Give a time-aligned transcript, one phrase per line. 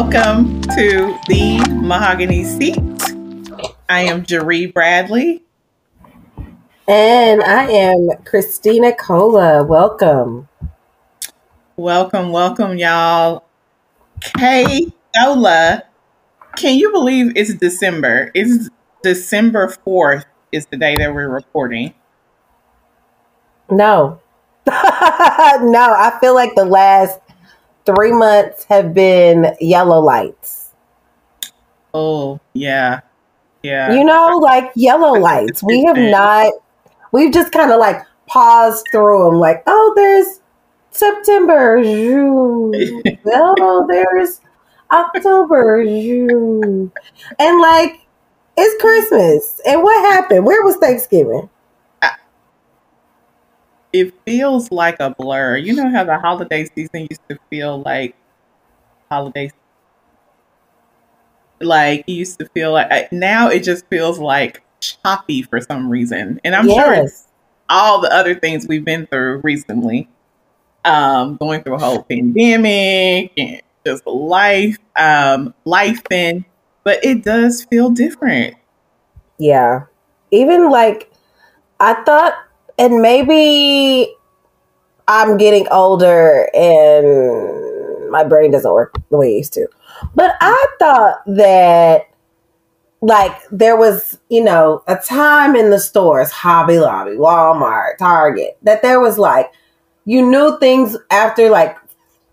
[0.00, 2.78] Welcome to the Mahogany Seat.
[3.88, 5.42] I am Jeree Bradley.
[6.86, 9.64] And I am Christina Cola.
[9.64, 10.48] Welcome.
[11.76, 13.42] Welcome, welcome, y'all.
[14.20, 15.82] Kay Cola.
[16.54, 18.30] Can you believe it's December?
[18.34, 18.70] It's
[19.02, 21.92] December 4th is the day that we're recording.
[23.68, 24.20] No.
[24.68, 27.18] no, I feel like the last
[27.88, 30.74] three months have been yellow lights.
[31.94, 33.00] Oh, yeah.
[33.62, 33.94] Yeah.
[33.94, 35.62] You know, like yellow lights.
[35.62, 36.52] We have not,
[37.12, 40.40] we've just kind of like paused through them, like, oh, there's
[40.90, 41.78] September.
[43.26, 44.40] oh, there's
[44.90, 45.80] October.
[45.80, 48.06] And like,
[48.58, 49.60] it's Christmas.
[49.66, 50.44] And what happened?
[50.44, 51.48] Where was Thanksgiving?
[53.92, 55.56] It feels like a blur.
[55.56, 58.14] You know how the holiday season used to feel like
[59.10, 59.50] holiday
[61.60, 66.40] like it used to feel like now it just feels like choppy for some reason.
[66.44, 66.76] And I'm yes.
[66.76, 67.24] sure it's
[67.68, 70.08] all the other things we've been through recently.
[70.84, 76.44] Um, going through a whole pandemic and just life, um, life and
[76.84, 78.54] but it does feel different.
[79.38, 79.84] Yeah.
[80.30, 81.10] Even like
[81.80, 82.34] I thought
[82.78, 84.14] and maybe
[85.06, 89.66] I'm getting older and my brain doesn't work the way it used to.
[90.14, 92.08] But I thought that
[93.00, 98.82] like there was, you know, a time in the stores, Hobby Lobby, Walmart, Target, that
[98.82, 99.52] there was like
[100.04, 101.76] you knew things after like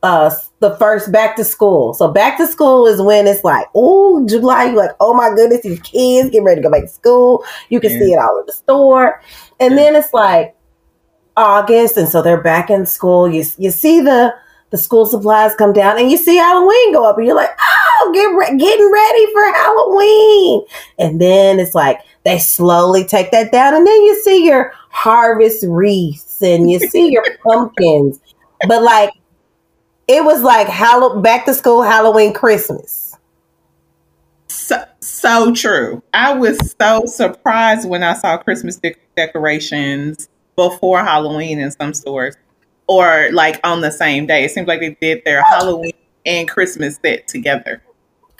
[0.05, 1.93] uh the first back to school.
[1.93, 5.61] So back to school is when it's like, oh, July, you're like, oh my goodness,
[5.63, 7.43] these kids get ready to go back to school.
[7.69, 7.99] You can yeah.
[7.99, 9.21] see it all in the store.
[9.59, 9.77] And yeah.
[9.77, 10.55] then it's like
[11.35, 13.27] August, and so they're back in school.
[13.27, 14.33] You you see the
[14.69, 18.11] the school supplies come down, and you see Halloween go up, and you're like, oh,
[18.13, 20.65] get re- getting ready for Halloween.
[20.99, 25.65] And then it's like they slowly take that down, and then you see your harvest
[25.67, 28.19] wreaths, and you see your pumpkins.
[28.67, 29.11] But like
[30.07, 30.67] it was like
[31.23, 33.17] back to school, Halloween, Christmas.
[34.47, 36.01] So, so true.
[36.13, 42.35] I was so surprised when I saw Christmas de- decorations before Halloween in some stores,
[42.87, 44.43] or like on the same day.
[44.43, 45.93] It seems like they did their Halloween
[46.25, 47.83] and Christmas set together,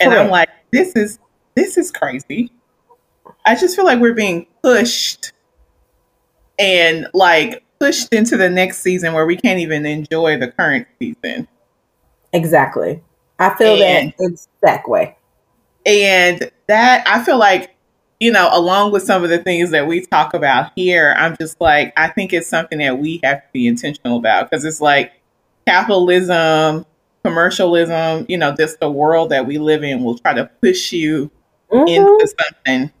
[0.00, 0.24] and Correct.
[0.24, 1.18] I'm like, this is
[1.54, 2.50] this is crazy.
[3.44, 5.32] I just feel like we're being pushed
[6.58, 11.46] and like pushed into the next season where we can't even enjoy the current season.
[12.36, 13.02] Exactly.
[13.38, 15.16] I feel and, that that way.
[15.86, 17.74] And that I feel like,
[18.20, 21.60] you know, along with some of the things that we talk about here, I'm just
[21.60, 25.12] like, I think it's something that we have to be intentional about because it's like
[25.66, 26.84] capitalism,
[27.24, 31.30] commercialism, you know, just the world that we live in will try to push you
[31.72, 31.88] mm-hmm.
[31.88, 32.92] into something.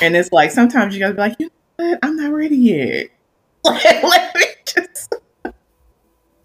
[0.00, 1.98] And it's like sometimes you gotta be like, you know what?
[2.02, 3.08] I'm not ready yet.
[3.64, 5.14] Let me just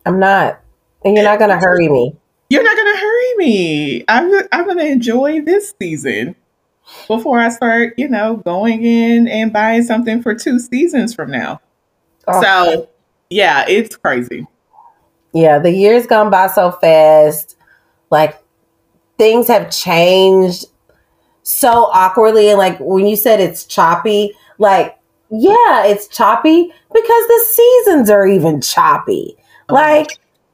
[0.06, 0.62] I'm not.
[1.08, 2.16] And you're not going to hurry me.
[2.50, 4.06] You're not going to hurry me.
[4.08, 6.36] I'm, I'm going to enjoy this season
[7.08, 11.62] before I start, you know, going in and buying something for two seasons from now.
[12.28, 12.42] Oh.
[12.42, 12.90] So,
[13.30, 14.48] yeah, it's crazy.
[15.34, 17.56] Yeah, the years gone by so fast.
[18.10, 18.42] Like
[19.18, 20.66] things have changed
[21.44, 24.98] so awkwardly and like when you said it's choppy, like
[25.30, 29.36] yeah, it's choppy because the seasons are even choppy.
[29.70, 29.74] Oh.
[29.74, 30.08] Like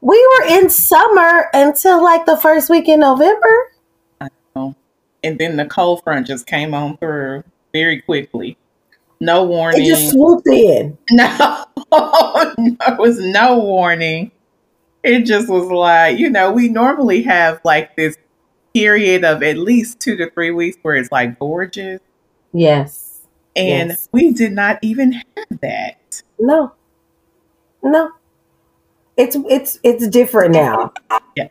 [0.04, 3.72] we were in summer until like the first week in November.
[4.20, 4.76] I know.
[5.24, 8.58] And then the cold front just came on through very quickly.
[9.22, 9.86] No warning.
[9.86, 10.98] It just swooped in.
[11.10, 11.66] No,
[12.58, 14.32] there was no warning.
[15.04, 18.18] It just was like, you know, we normally have like this
[18.74, 22.02] period of at least two to three weeks where it's like gorgeous.
[22.52, 23.22] Yes.
[23.56, 24.10] And yes.
[24.12, 26.24] we did not even have that.
[26.40, 26.74] No.
[27.84, 28.12] No.
[29.18, 30.94] It's it's it's different now.
[31.36, 31.48] Yeah.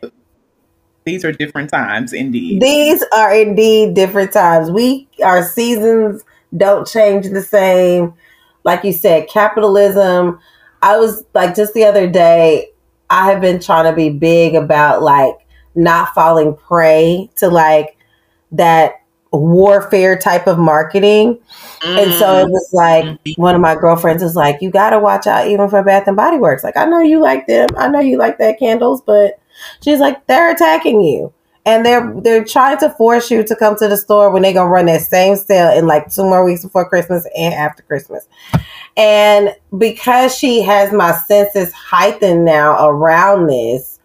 [1.05, 2.61] These are different times indeed.
[2.61, 4.71] These are indeed different times.
[4.71, 6.23] We our seasons
[6.55, 8.13] don't change the same.
[8.63, 10.39] Like you said, capitalism.
[10.81, 12.71] I was like just the other day,
[13.09, 15.35] I have been trying to be big about like
[15.75, 17.97] not falling prey to like
[18.51, 19.02] that
[19.37, 21.35] warfare type of marketing.
[21.35, 21.99] Mm-hmm.
[21.99, 23.41] And so it was like mm-hmm.
[23.41, 26.37] one of my girlfriends is like, You gotta watch out even for Bath and Body
[26.37, 26.63] Works.
[26.63, 27.69] Like, I know you like them.
[27.77, 29.39] I know you like that candles, but
[29.81, 31.33] she's like, they're attacking you.
[31.65, 34.69] And they're they're trying to force you to come to the store when they're gonna
[34.69, 38.27] run that same sale in like two more weeks before Christmas and after Christmas.
[38.97, 43.99] And because she has my senses heightened now around this,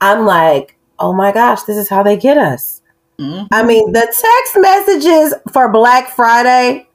[0.00, 2.79] I'm like, oh my gosh, this is how they get us.
[3.20, 3.48] Mhm.
[3.52, 6.86] I mean, the text messages for Black Friday,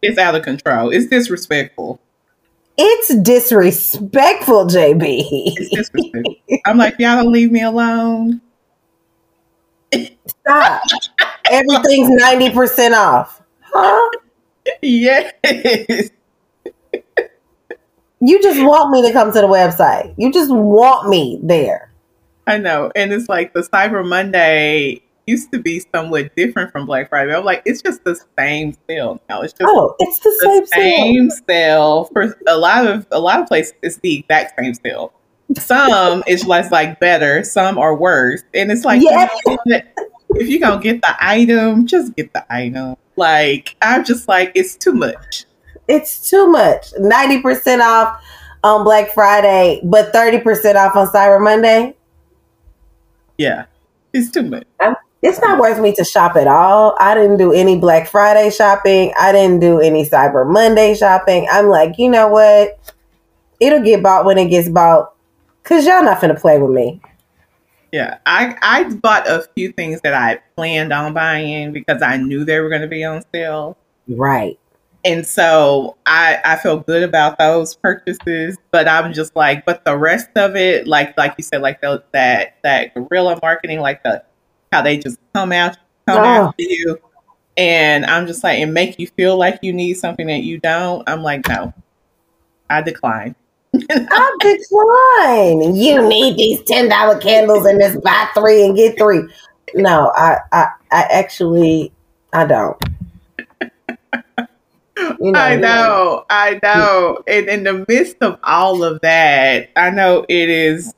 [0.00, 0.90] It's out of control.
[0.90, 2.00] It's disrespectful.
[2.78, 5.24] it's disrespectful, JB.
[5.56, 6.34] It's disrespectful.
[6.66, 8.40] I'm like, y'all don't leave me alone.
[10.26, 10.82] Stop.
[11.50, 13.42] Everything's 90% off.
[13.62, 14.10] Huh?
[14.80, 15.32] Yes.
[18.24, 20.14] You just want me to come to the website.
[20.16, 21.91] You just want me there.
[22.46, 22.90] I know.
[22.94, 27.34] And it's like the Cyber Monday used to be somewhat different from Black Friday.
[27.34, 29.42] I'm like, it's just the same sale now.
[29.42, 30.96] It's just Oh, it's the the same sale.
[30.96, 33.74] same sale for a lot of a lot of places.
[33.82, 35.12] It's the exact same sale.
[35.58, 37.44] Some is less like better.
[37.44, 38.42] Some are worse.
[38.54, 39.28] And it's like, know,
[40.34, 42.96] if you're gonna get the item, just get the item.
[43.16, 45.44] Like I'm just like, it's too much.
[45.88, 46.92] It's too much.
[46.94, 48.22] 90% off
[48.64, 51.94] on Black Friday, but 30% off on Cyber Monday.
[53.42, 53.64] Yeah,
[54.12, 54.66] it's too much.
[55.20, 56.96] It's not worth me to shop at all.
[57.00, 59.12] I didn't do any Black Friday shopping.
[59.18, 61.48] I didn't do any Cyber Monday shopping.
[61.50, 62.78] I'm like, you know what?
[63.58, 65.14] It'll get bought when it gets bought.
[65.64, 67.00] Cause y'all not finna play with me.
[67.92, 72.44] Yeah, I I bought a few things that I planned on buying because I knew
[72.44, 73.76] they were going to be on sale,
[74.08, 74.58] Right.
[75.04, 78.56] And so I I feel good about those purchases.
[78.70, 82.02] But I'm just like, but the rest of it, like like you said, like the,
[82.12, 84.22] that that guerrilla marketing, like the
[84.72, 85.76] how they just come out
[86.06, 86.46] come Oh.
[86.48, 86.98] after you,
[87.56, 91.08] and I'm just like, and make you feel like you need something that you don't.
[91.08, 91.72] I'm like, no,
[92.70, 93.34] I decline.
[93.90, 95.74] I decline.
[95.76, 99.22] You need these ten dollar candles and this buy three and get three.
[99.74, 101.92] No, I, I, I actually,
[102.34, 102.76] I don't.
[105.20, 107.22] You I you know, I know.
[107.26, 110.94] And in the midst of all of that, I know it is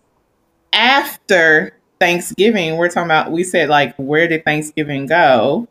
[0.72, 2.76] after Thanksgiving.
[2.76, 5.68] We're talking about, we said, like, where did Thanksgiving go?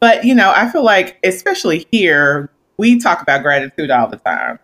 [0.00, 4.58] But, you know, I feel like, especially here, we talk about gratitude all the time.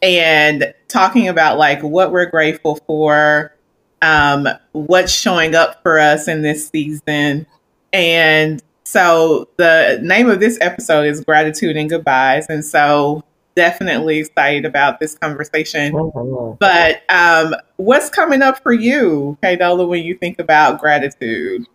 [0.00, 3.54] And talking about, like, what we're grateful for,
[4.00, 7.46] um, what's showing up for us in this season.
[7.92, 12.46] And so the name of this episode is Gratitude and Goodbyes.
[12.48, 13.22] And so
[13.54, 15.92] definitely excited about this conversation.
[15.92, 16.58] Mhm.
[16.58, 21.66] But um, what's coming up for you, Kay Cola, when you think about gratitude?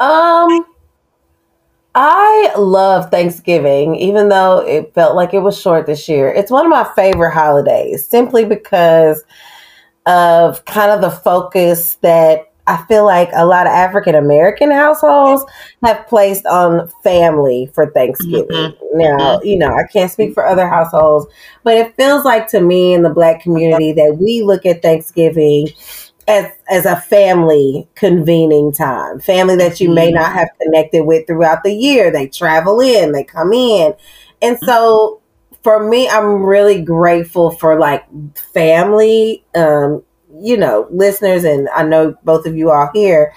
[0.00, 0.64] Um,
[1.94, 6.28] I love Thanksgiving, even though it felt like it was short this year.
[6.32, 9.24] It's one of my favorite holidays simply because
[10.06, 15.44] of kind of the focus that I feel like a lot of African American households
[15.82, 18.46] have placed on family for Thanksgiving.
[18.46, 18.98] Mm-hmm.
[18.98, 19.46] Now, mm-hmm.
[19.46, 21.26] you know, I can't speak for other households,
[21.64, 25.68] but it feels like to me in the black community that we look at Thanksgiving
[26.28, 30.38] as as a family convening time, family that you may not mm-hmm.
[30.38, 32.10] have connected with throughout the year.
[32.10, 33.94] They travel in, they come in,
[34.42, 35.22] and so
[35.62, 38.04] for me, I'm really grateful for like
[38.52, 39.44] family.
[39.54, 40.02] Um,
[40.40, 43.32] you know, listeners, and I know both of you all here.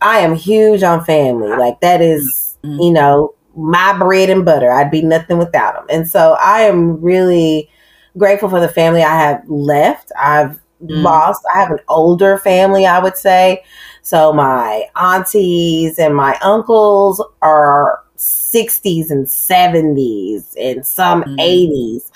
[0.00, 1.48] I am huge on family.
[1.50, 2.84] Like that is, Mhm.
[2.84, 4.70] you know, my bread and butter.
[4.70, 5.86] I'd be nothing without them.
[5.90, 7.68] And so I am really
[8.18, 10.10] grateful for the family I have left.
[10.20, 11.02] I've Mm.
[11.04, 11.42] lost.
[11.54, 13.62] I have an older family, I would say.
[14.02, 21.36] So my aunties and my uncles are 60s and 70s and some Mm.
[21.40, 22.10] 80s.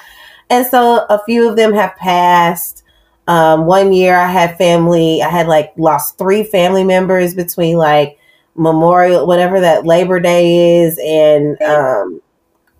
[0.51, 2.83] And so a few of them have passed.
[3.27, 8.19] Um, one year I had family, I had like lost three family members between like
[8.55, 12.23] Memorial, whatever that Labor Day is, and um,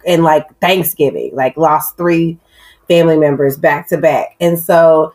[0.07, 2.39] and like Thanksgiving, like lost three
[2.89, 4.37] family members back to back.
[4.41, 5.13] And so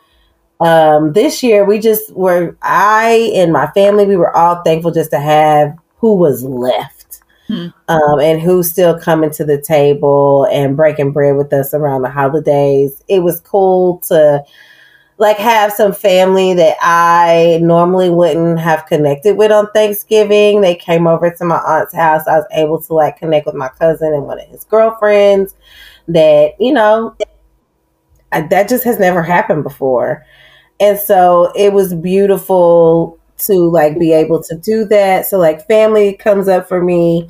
[0.59, 5.11] um, this year we just were, I and my family, we were all thankful just
[5.11, 7.21] to have who was left.
[7.47, 7.67] Hmm.
[7.87, 12.09] Um, and who's still coming to the table and breaking bread with us around the
[12.09, 13.03] holidays.
[13.09, 14.43] It was cool to
[15.21, 20.61] like have some family that I normally wouldn't have connected with on Thanksgiving.
[20.61, 22.25] They came over to my aunt's house.
[22.27, 25.53] I was able to like connect with my cousin and one of his girlfriends
[26.07, 27.15] that, you know,
[28.31, 30.25] I, that just has never happened before.
[30.79, 35.27] And so it was beautiful to like be able to do that.
[35.27, 37.29] So like family comes up for me.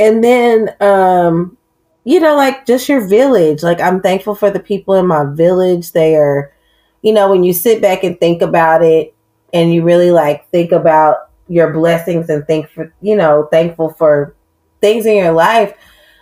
[0.00, 1.56] And then um
[2.04, 3.62] you know like just your village.
[3.62, 5.92] Like I'm thankful for the people in my village.
[5.92, 6.52] They are
[7.02, 9.14] you know when you sit back and think about it
[9.52, 14.34] and you really like think about your blessings and think for you know thankful for
[14.80, 15.74] things in your life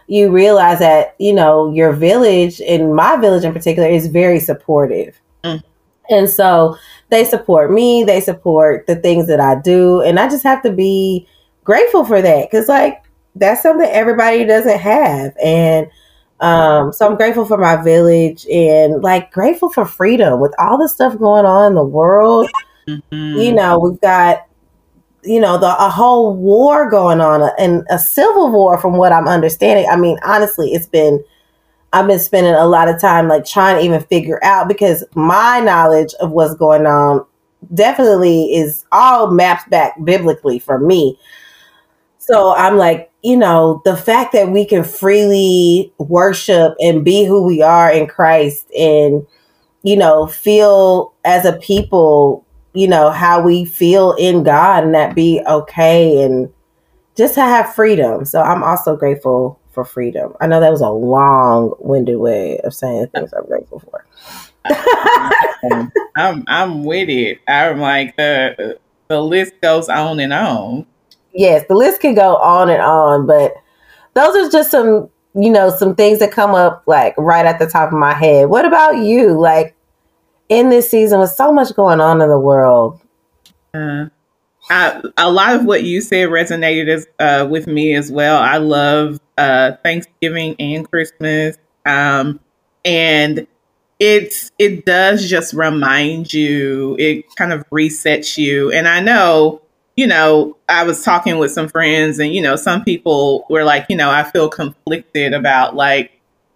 [0.07, 5.21] you realize that you know your village in my village in particular is very supportive
[5.47, 5.63] Mm.
[6.09, 6.77] And so
[7.11, 10.01] they support me, they support the things that I do.
[10.01, 11.27] And I just have to be
[11.65, 13.03] grateful for that because, like,
[13.35, 15.35] that's something everybody doesn't have.
[15.43, 15.89] And
[16.41, 20.89] um, so I'm grateful for my village and like grateful for freedom with all the
[20.89, 22.49] stuff going on in the world.
[22.87, 23.39] Mm-hmm.
[23.39, 24.47] You know, we've got
[25.25, 29.27] you know the a whole war going on and a civil war from what I'm
[29.27, 29.87] understanding.
[29.91, 31.25] I mean, honestly, it's been
[31.93, 35.61] I've been spending a lot of time like trying to even figure out because my
[35.61, 37.25] knowledge of what's going on
[37.75, 41.19] definitely is all mapped back biblically for me.
[42.27, 47.47] So I'm like, you know, the fact that we can freely worship and be who
[47.47, 49.25] we are in Christ and,
[49.85, 55.15] you know, feel as a people, you know, how we feel in God and that
[55.15, 56.53] be okay and
[57.17, 58.25] just to have freedom.
[58.25, 60.35] So I'm also grateful for freedom.
[60.41, 64.05] I know that was a long winded way of saying things I'm grateful for.
[66.17, 67.39] I'm I'm with it.
[67.47, 70.87] I'm like the the list goes on and on
[71.37, 73.55] yes, the list can go on and on, but
[74.15, 77.67] those are just some, you know, some things that come up like right at the
[77.67, 78.49] top of my head.
[78.49, 79.39] What about you?
[79.39, 79.77] Like
[80.49, 83.01] in this season with so much going on in the world?
[83.75, 84.07] Uh,
[84.71, 88.39] I, a lot of what you said resonated as, uh, with me as well.
[88.39, 91.59] I love uh, Thanksgiving and Christmas.
[91.85, 92.41] Um,
[92.85, 93.47] and
[93.99, 99.63] it's it does just remind you it kind of resets you and i know
[99.97, 103.87] you know, I was talking with some friends, and, you know, some people were like,
[103.89, 106.13] you know, I feel conflicted about like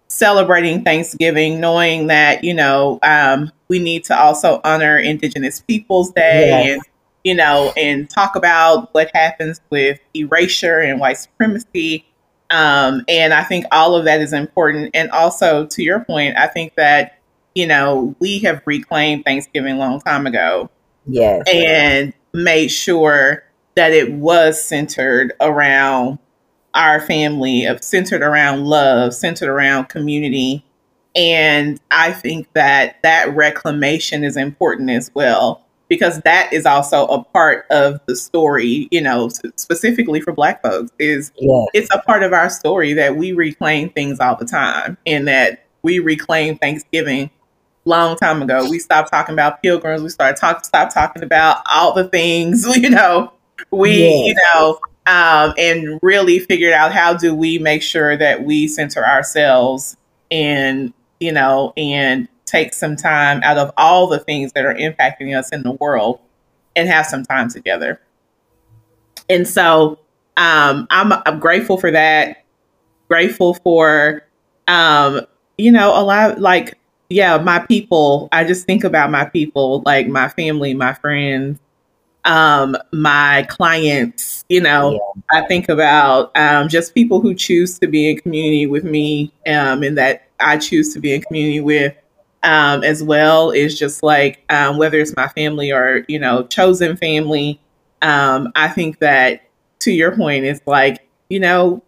[0.07, 6.47] celebrating Thanksgiving, knowing that, you know, um, we need to also honor Indigenous Peoples Day
[6.47, 6.69] yes.
[6.69, 6.81] and,
[7.23, 12.05] you know, and talk about what happens with erasure and white supremacy.
[12.51, 14.91] Um, and I think all of that is important.
[14.93, 17.17] And also, to your point, I think that,
[17.55, 20.69] you know, we have reclaimed Thanksgiving a long time ago.
[21.07, 21.43] Yes.
[21.51, 23.43] And made sure
[23.75, 26.19] that it was centered around
[26.73, 30.65] our family, of centered around love, centered around community.
[31.15, 37.21] And I think that that reclamation is important as well because that is also a
[37.21, 41.65] part of the story, you know, specifically for black folks is yeah.
[41.73, 45.65] it's a part of our story that we reclaim things all the time and that
[45.81, 47.29] we reclaim Thanksgiving
[47.85, 48.69] long time ago.
[48.69, 50.01] We stopped talking about pilgrims.
[50.01, 53.33] We started talking, stop talking about all the things, you know,
[53.71, 58.67] we, you know, um, and really figured out how do we make sure that we
[58.67, 59.97] center ourselves
[60.29, 65.37] and, you know, and take some time out of all the things that are impacting
[65.37, 66.19] us in the world
[66.75, 67.99] and have some time together.
[69.29, 69.99] And so
[70.37, 72.43] um, I'm, I'm grateful for that.
[73.07, 74.23] Grateful for,
[74.67, 75.21] um,
[75.57, 76.77] you know, a lot like
[77.11, 78.29] yeah, my people.
[78.31, 81.59] I just think about my people, like my family, my friends,
[82.25, 84.45] um, my clients.
[84.49, 85.39] You know, yeah.
[85.43, 89.83] I think about um, just people who choose to be in community with me, um,
[89.83, 91.95] and that I choose to be in community with.
[92.43, 96.97] Um, as well is just like um, whether it's my family or you know chosen
[96.97, 97.61] family.
[98.01, 99.43] Um, I think that
[99.81, 101.83] to your point, it's like you know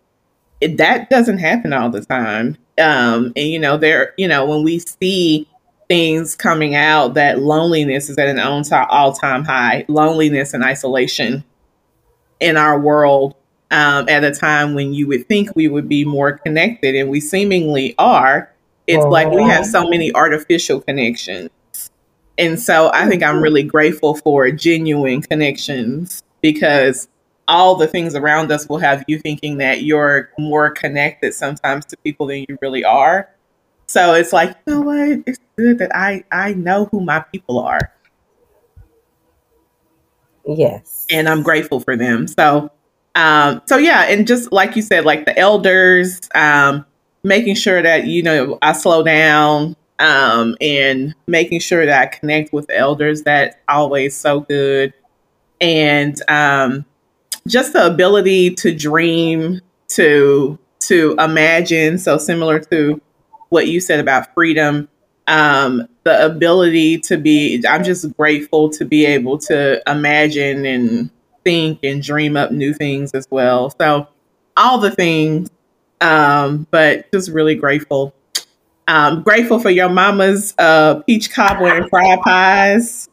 [0.61, 2.57] it, that doesn't happen all the time.
[2.79, 5.47] Um, and you know, there, you know, when we see
[5.87, 11.43] things coming out that loneliness is at an all time high, loneliness and isolation
[12.39, 13.35] in our world
[13.71, 17.19] um, at a time when you would think we would be more connected, and we
[17.19, 18.51] seemingly are.
[18.85, 19.09] It's oh.
[19.09, 21.49] like we have so many artificial connections.
[22.37, 27.07] And so I think I'm really grateful for genuine connections because
[27.47, 31.97] all the things around us will have you thinking that you're more connected sometimes to
[31.97, 33.29] people than you really are.
[33.87, 35.23] So it's like, you know what?
[35.27, 37.91] It's good that I I know who my people are.
[40.45, 41.05] Yes.
[41.11, 42.27] And I'm grateful for them.
[42.27, 42.71] So
[43.15, 46.85] um so yeah, and just like you said like the elders um
[47.23, 52.51] making sure that you know I slow down um and making sure that I connect
[52.53, 54.93] with the elders that's always so good.
[55.61, 56.85] And um
[57.47, 61.97] just the ability to dream, to to imagine.
[61.97, 63.01] So similar to
[63.49, 64.89] what you said about freedom,
[65.27, 67.63] um, the ability to be.
[67.67, 71.09] I'm just grateful to be able to imagine and
[71.43, 73.73] think and dream up new things as well.
[73.79, 74.07] So
[74.55, 75.49] all the things,
[76.01, 78.13] um, but just really grateful.
[78.87, 83.09] Um, grateful for your mama's uh, peach cobbler and fried pies.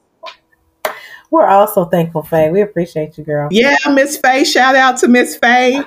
[1.30, 2.50] We're also thankful, Faye.
[2.50, 3.48] We appreciate you, girl.
[3.52, 4.44] Yeah, Miss Faye.
[4.44, 5.80] Shout out to Miss Faye.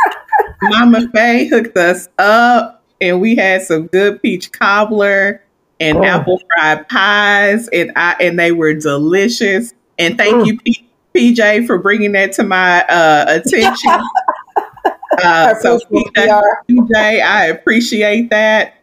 [0.62, 5.42] Mama Faye hooked us up, and we had some good peach cobbler.
[5.78, 6.04] and Oh.
[6.04, 9.74] apple fried pies, and I and they were delicious.
[9.98, 10.46] And thank Mm.
[10.46, 13.90] you, P- PJ, for bringing that to my uh, attention.
[15.22, 18.76] uh, so PJ, PJ, I appreciate that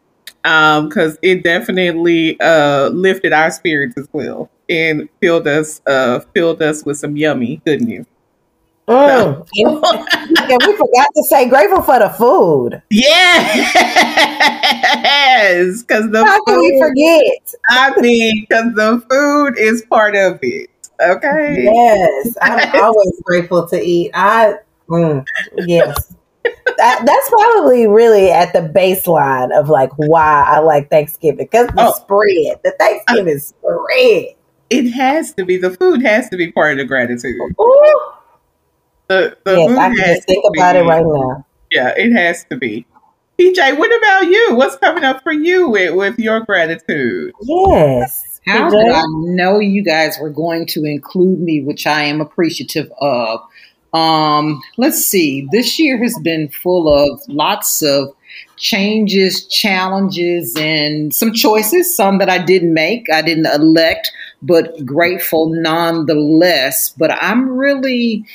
[0.43, 6.86] because it definitely uh, lifted our spirits as well and filled us uh, filled us
[6.86, 8.05] with some yummy goodness.
[8.88, 9.48] Mm.
[9.55, 9.67] And,
[10.51, 12.82] and we forgot to say grateful for the food.
[12.89, 13.53] Yes,
[15.82, 17.53] because the How can we forget?
[17.70, 20.70] I mean, because the food is part of it.
[21.01, 21.63] Okay.
[21.63, 24.12] Yes, I'm always grateful to eat.
[24.13, 24.55] I
[24.89, 25.25] mm,
[25.58, 31.67] yes, that, that's probably really at the baseline of like why I like Thanksgiving because
[31.67, 31.93] the Oh.
[31.93, 34.36] spread, the Thanksgiving spread.
[34.74, 37.36] It has to be the food has to be part of the gratitude.
[37.60, 38.01] Ooh.
[39.08, 41.46] The, the Yes, food I can just think to about it right now.
[41.72, 42.86] Yeah, it has to be.
[43.39, 44.56] PJ, what about you?
[44.56, 47.34] What's coming up for you with, with your gratitude?
[47.42, 48.72] Yes, How PJ?
[48.72, 49.03] did I
[49.34, 53.39] know you guys were going to include me, which I am appreciative of?
[53.94, 55.48] Um, let's see.
[55.51, 58.10] This year has been full of lots of
[58.58, 61.96] changes, challenges, and some choices.
[61.96, 64.12] Some that I didn't make, I didn't elect,
[64.43, 66.91] but grateful nonetheless.
[66.91, 68.25] But I'm really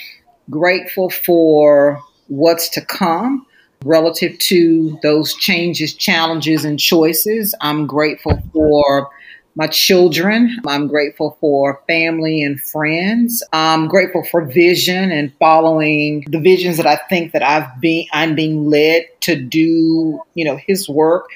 [0.50, 3.46] grateful for what's to come
[3.84, 7.54] relative to those changes, challenges, and choices.
[7.60, 9.10] I'm grateful for
[9.54, 10.56] my children.
[10.66, 13.42] I'm grateful for family and friends.
[13.52, 18.34] I'm grateful for vision and following the visions that I think that I've been I'm
[18.36, 21.28] being led to do, you know, his work.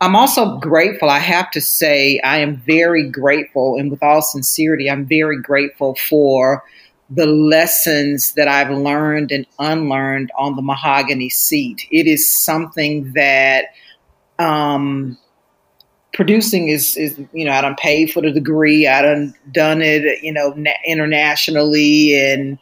[0.00, 4.90] I'm also grateful, I have to say, I am very grateful and with all sincerity,
[4.90, 6.64] I'm very grateful for
[7.10, 11.86] the lessons that I've learned and unlearned on the mahogany seat.
[11.90, 13.66] It is something that
[14.38, 15.16] um,
[16.12, 18.86] producing is, is, you know, I done paid for the degree.
[18.86, 22.58] I done done it, you know, na- internationally and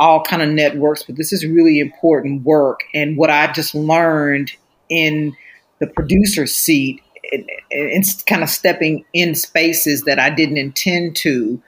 [0.00, 1.02] all kind of networks.
[1.02, 2.80] But this is really important work.
[2.94, 4.50] And what I've just learned
[4.88, 5.36] in
[5.80, 11.60] the producer seat, and, and kind of stepping in spaces that I didn't intend to,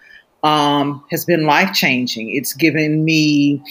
[0.42, 2.34] um, has been life changing.
[2.34, 3.62] It's given me.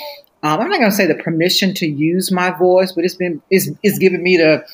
[0.43, 3.41] Um, I'm not going to say the permission to use my voice, but it's been
[3.49, 4.65] it's, it's given me the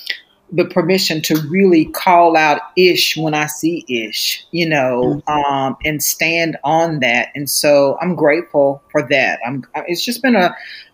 [0.52, 6.04] the permission to really call out ish when I see ish, you know, um, and
[6.04, 7.30] stand on that.
[7.36, 9.40] And so I'm grateful for that.
[9.46, 10.54] I'm, it's just been a,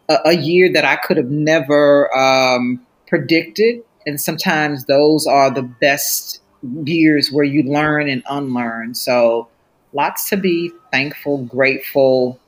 [0.10, 3.84] a, a year that I could have never um, predicted.
[4.08, 6.42] And sometimes those are the best
[6.86, 8.96] years where you learn and unlearn.
[8.96, 9.50] So
[9.92, 12.40] lots to be thankful, grateful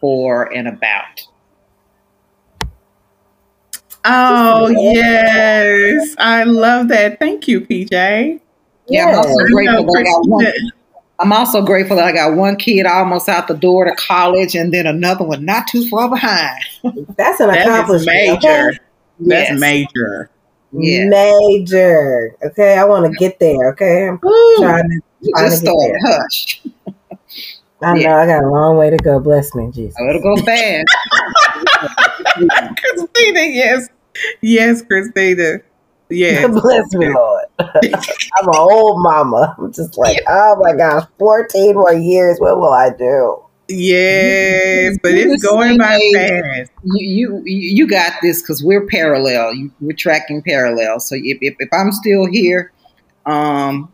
[0.00, 1.26] for, and about.
[4.04, 6.14] Oh, yes.
[6.18, 7.18] I love that.
[7.18, 8.40] Thank you, PJ.
[8.88, 10.46] Yeah, I'm also grateful that I got one.
[11.18, 14.72] I'm also grateful that I got one kid almost out the door to college and
[14.72, 16.62] then another one not too far behind.
[17.16, 17.56] That's an accomplishment.
[17.56, 18.06] That is accomplishment.
[18.06, 18.68] major.
[18.68, 18.78] Okay?
[19.18, 19.60] That's Yes.
[19.60, 20.30] major.
[20.72, 21.08] Yeah.
[21.08, 22.36] Major.
[22.44, 23.70] Okay, I want to get there.
[23.72, 24.56] Okay, I'm Woo.
[24.58, 25.00] trying to.
[25.22, 26.00] You Trying just to get started.
[26.02, 26.18] there.
[26.22, 26.62] Hush.
[27.82, 28.16] I know Yeah.
[28.16, 29.18] I got a long way to go.
[29.20, 29.96] Bless me, Jesus.
[30.00, 30.86] Oh, it'll go fast.
[32.76, 33.88] Christina, yes.
[34.42, 35.60] Yes, Christina.
[36.10, 36.48] Yes.
[36.60, 37.44] Bless me, Lord.
[37.58, 39.54] I'm an old mama.
[39.58, 42.38] I'm just like, oh my gosh, 14 more years.
[42.40, 43.42] What will I do?
[43.70, 46.14] Yes, but You're it's going by age.
[46.14, 46.72] fast.
[46.84, 49.54] you, you you got this because we're parallel.
[49.54, 51.00] You, we're tracking parallel.
[51.00, 52.72] So if, if if I'm still here,
[53.26, 53.92] um,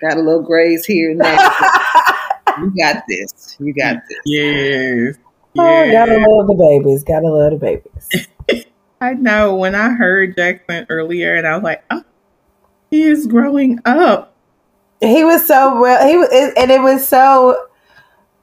[0.00, 1.34] got a little grays here and there.
[2.58, 3.56] you got this.
[3.60, 4.18] You got this.
[4.24, 5.16] Yes.
[5.58, 6.26] Oh, gotta yes.
[6.28, 7.04] love the babies.
[7.04, 8.64] Gotta love the babies.
[9.00, 12.02] I know when I heard Jackson earlier and I was like, oh,
[12.90, 14.34] he is growing up.
[15.00, 16.06] He was so real.
[16.06, 17.66] He was, and it was so.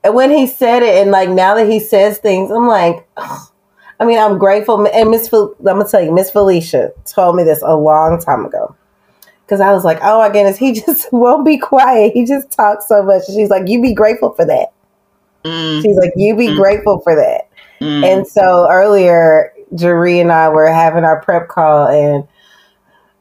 [0.05, 3.49] And when he said it, and like now that he says things, I'm like, ugh.
[3.99, 4.85] I mean, I'm grateful.
[4.87, 8.45] And Miss, Fel- I'm gonna tell you, Miss Felicia told me this a long time
[8.45, 8.75] ago.
[9.45, 12.13] Because I was like, oh my goodness, he just won't be quiet.
[12.13, 13.25] He just talks so much.
[13.27, 14.69] She's like, you be grateful for that.
[15.45, 16.55] Mm, She's like, you be Mm.
[16.55, 17.49] grateful for that.
[17.81, 18.05] mm.
[18.05, 22.27] And so earlier, Jeree and I were having our prep call, and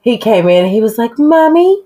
[0.03, 0.67] he came in.
[0.67, 1.83] He was like, "Mommy,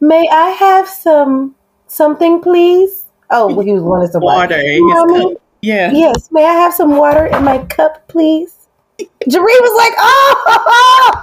[0.00, 1.54] may I have some
[1.88, 2.97] something, please?"
[3.30, 4.56] Oh, he was wanting some water.
[4.56, 4.60] water.
[4.60, 5.42] in his Mommy, cup.
[5.60, 5.90] Yeah.
[5.92, 8.54] yes, may I have some water in my cup, please?
[8.98, 11.20] Jeree was like, "Oh!"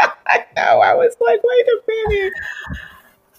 [0.26, 0.80] I know.
[0.80, 2.32] I was like, wait a minute.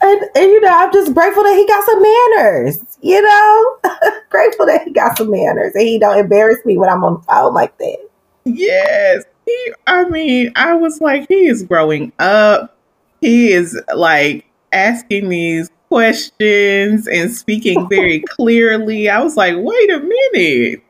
[0.02, 2.80] And, and you know, I'm just grateful that he got some manners.
[3.02, 3.78] You know,
[4.30, 7.22] grateful that he got some manners, and he don't embarrass me when I'm on the
[7.24, 7.98] phone like that.
[8.46, 9.24] Yes.
[9.46, 12.78] He, I mean, I was like, he is growing up.
[13.22, 19.10] he is like asking these questions and speaking very clearly.
[19.10, 20.84] I was like, wait a minute.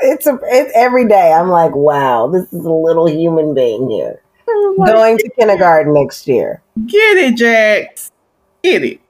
[0.00, 1.32] It's a it's every day.
[1.32, 4.20] I'm like, wow, this is a little human being here.
[4.76, 6.60] Like, Going to kindergarten next year.
[6.86, 8.10] Get it, Jax.
[8.64, 9.00] Get it.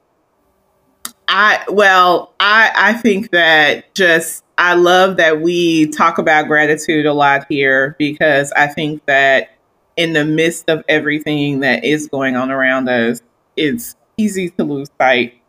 [1.27, 7.13] I well, I I think that just I love that we talk about gratitude a
[7.13, 9.57] lot here because I think that
[9.95, 13.21] in the midst of everything that is going on around us,
[13.55, 15.41] it's easy to lose sight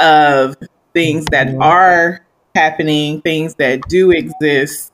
[0.00, 0.56] of
[0.92, 4.92] things that are happening, things that do exist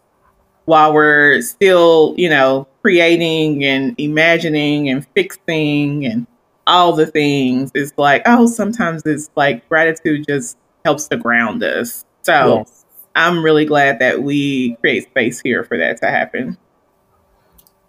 [0.65, 6.27] while we're still, you know, creating and imagining and fixing and
[6.67, 7.71] all the things.
[7.75, 12.05] It's like, oh, sometimes it's like gratitude just helps to ground us.
[12.23, 12.85] So Yes.
[13.15, 16.57] I'm really glad that we create space here for that to happen.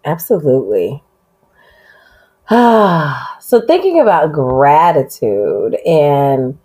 [0.03, 1.03] Absolutely.
[3.39, 6.59] so thinking about gratitude and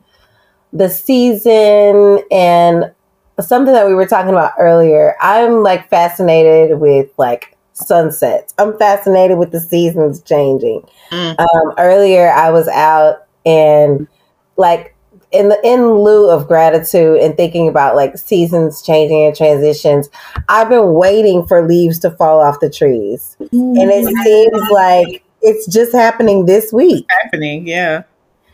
[0.73, 2.93] the season and
[3.39, 8.53] something that we were talking about earlier, I'm like fascinated with like sunsets.
[8.59, 10.83] I'm fascinated with the seasons changing.
[11.13, 11.39] Mm.
[11.39, 14.09] Um, earlier I was out and
[14.57, 14.97] like
[15.31, 20.09] in the in lieu of gratitude and thinking about like seasons changing and transitions,
[20.49, 23.37] I've been waiting for leaves to fall off the trees.
[23.39, 27.07] And it seems like it's just happening this week.
[27.23, 27.67] happening.
[27.67, 28.03] Yeah.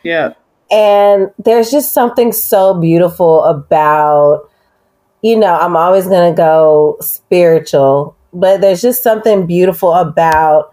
[0.02, 0.34] Yeah.
[0.70, 4.48] And there's just something so beautiful about,
[5.22, 10.72] you know, I'm always going to go spiritual, but there's just something beautiful about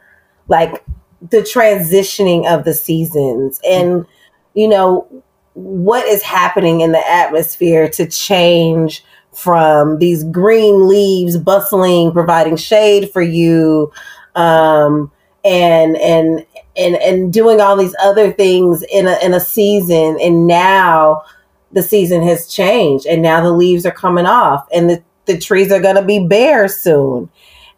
[0.50, 0.84] like
[1.22, 4.06] the transitioning of the seasons and,
[4.54, 5.08] you know,
[5.54, 9.04] what is happening in the atmosphere to change
[9.34, 13.92] from these green leaves bustling, providing shade for you,
[14.36, 15.12] um,
[15.44, 20.48] and and and and doing all these other things in a in a season, and
[20.48, 21.24] now
[21.72, 25.72] the season has changed, and now the leaves are coming off, and the the trees
[25.72, 27.30] are going to be bare soon,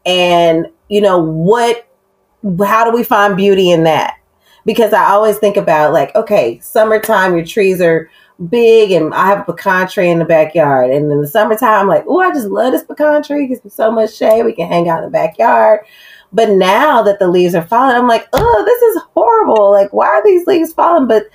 [0.05, 1.87] and you know what?
[2.65, 4.15] How do we find beauty in that?
[4.65, 8.09] Because I always think about like, okay, summertime, your trees are
[8.49, 10.91] big and I have a pecan tree in the backyard.
[10.91, 13.45] And in the summertime, I'm like, oh, I just love this pecan tree.
[13.45, 14.43] It gives me so much shade.
[14.43, 15.81] We can hang out in the backyard.
[16.33, 19.71] But now that the leaves are falling, I'm like, oh, this is horrible.
[19.71, 21.07] Like, why are these leaves falling?
[21.07, 21.27] But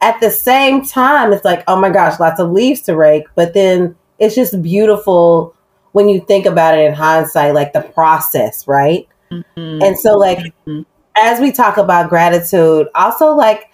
[0.00, 3.26] at the same time, it's like, oh my gosh, lots of leaves to rake.
[3.34, 5.54] But then it's just beautiful
[5.92, 9.08] when you think about it in hindsight, like the process, right?
[9.30, 9.82] Mhm.
[9.82, 10.84] And so, like, Mhm.
[11.16, 13.68] as we talk about gratitude, also like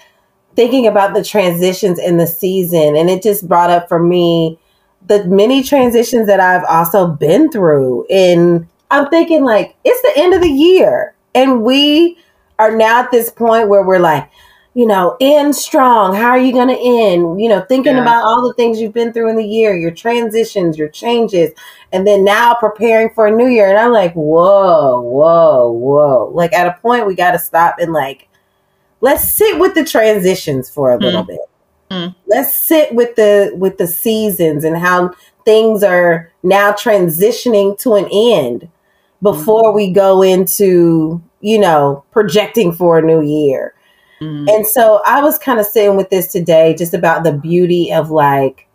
[0.55, 2.97] thinking about the transitions in the season.
[2.97, 4.59] And it just brought up for me
[5.07, 8.05] the many transitions that I've also been through.
[8.11, 11.15] And I'm thinking, like, it's the end of the year.
[11.35, 12.19] And we
[12.59, 14.29] are now at this point where we're like,
[14.75, 16.15] you know, end strong.
[16.15, 17.41] How are you going to end?
[17.41, 18.03] You know, thinking Yeah.
[18.03, 21.51] about all the things you've been through in the year, your transitions, your changes,
[21.93, 23.69] and then now preparing for a new year.
[23.69, 26.31] And I'm like, whoa, whoa, whoa.
[26.35, 28.29] Like, at a point, we got to stop and, like,
[29.01, 31.41] let's sit with the transitions for a little bit.
[31.91, 32.15] Mm.
[32.29, 35.13] Let's sit with the with the seasons and how
[35.45, 38.69] things are now transitioning to an end
[39.23, 43.75] before we go into, you know, projecting for a new year.
[44.21, 44.49] Mhm.
[44.49, 48.11] And so I was kind of sitting with this today just about the beauty of
[48.11, 48.67] like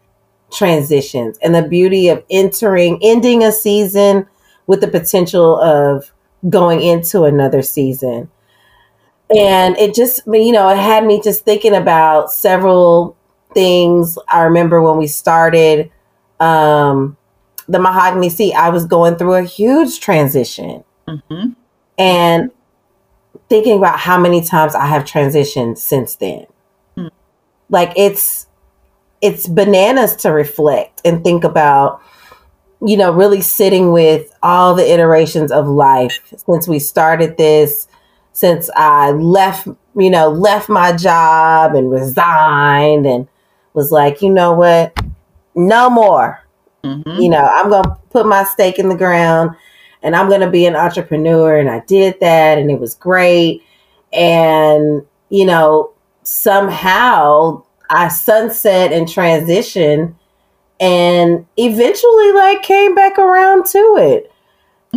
[0.51, 4.27] transitions and the beauty of entering, ending a season
[4.67, 6.11] with the potential of
[6.49, 8.29] going into another season.
[9.35, 13.17] And it just, you know, it had me just thinking about several
[13.53, 14.17] things.
[14.29, 15.91] I remember when we started
[16.39, 17.17] um,
[17.67, 21.55] the Mahogany seat, I was going through a huge transition Mhm.
[21.97, 22.51] and
[23.49, 26.45] thinking about how many times I have transitioned since then.
[26.97, 27.07] Hmm.
[27.69, 28.47] Like it's
[29.21, 32.01] it's bananas to reflect and think about
[32.81, 37.87] you know really sitting with all the iterations of life since we started this
[38.33, 43.27] since I left you know left my job and resigned and
[43.73, 44.97] was like you know what
[45.55, 46.44] no more
[46.85, 47.21] Mhm.
[47.21, 49.55] you know, I'm going to put my stake in the ground
[50.03, 51.57] and I'm going to be an entrepreneur.
[51.57, 53.63] And I did that and it was great.
[54.13, 55.91] And, you know,
[56.23, 60.15] somehow I sunset and transition
[60.79, 64.31] and eventually like came back around to it.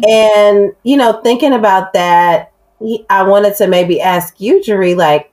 [0.07, 2.53] And, you know, thinking about that,
[3.11, 5.33] I wanted to maybe ask you, Jeree, like,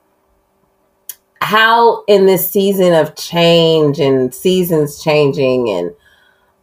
[1.41, 5.93] how in this season of change and seasons changing and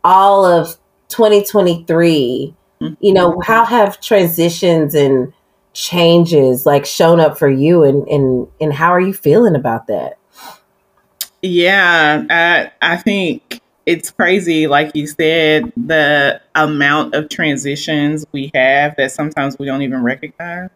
[0.05, 0.77] all of
[1.09, 2.55] 2023
[3.01, 5.33] you know how have transitions and
[5.73, 10.19] changes like shown up for you and and and how are you feeling about that?
[11.41, 18.95] Yeah, I I think it's crazy like you said the amount of transitions we have
[18.97, 20.71] that sometimes we don't even recognize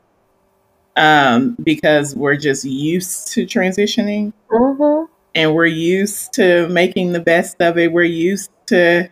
[0.96, 5.12] um, because we're just used to transitioning Mm-hmm.
[5.36, 9.08] and we're used to making the best of it we're used to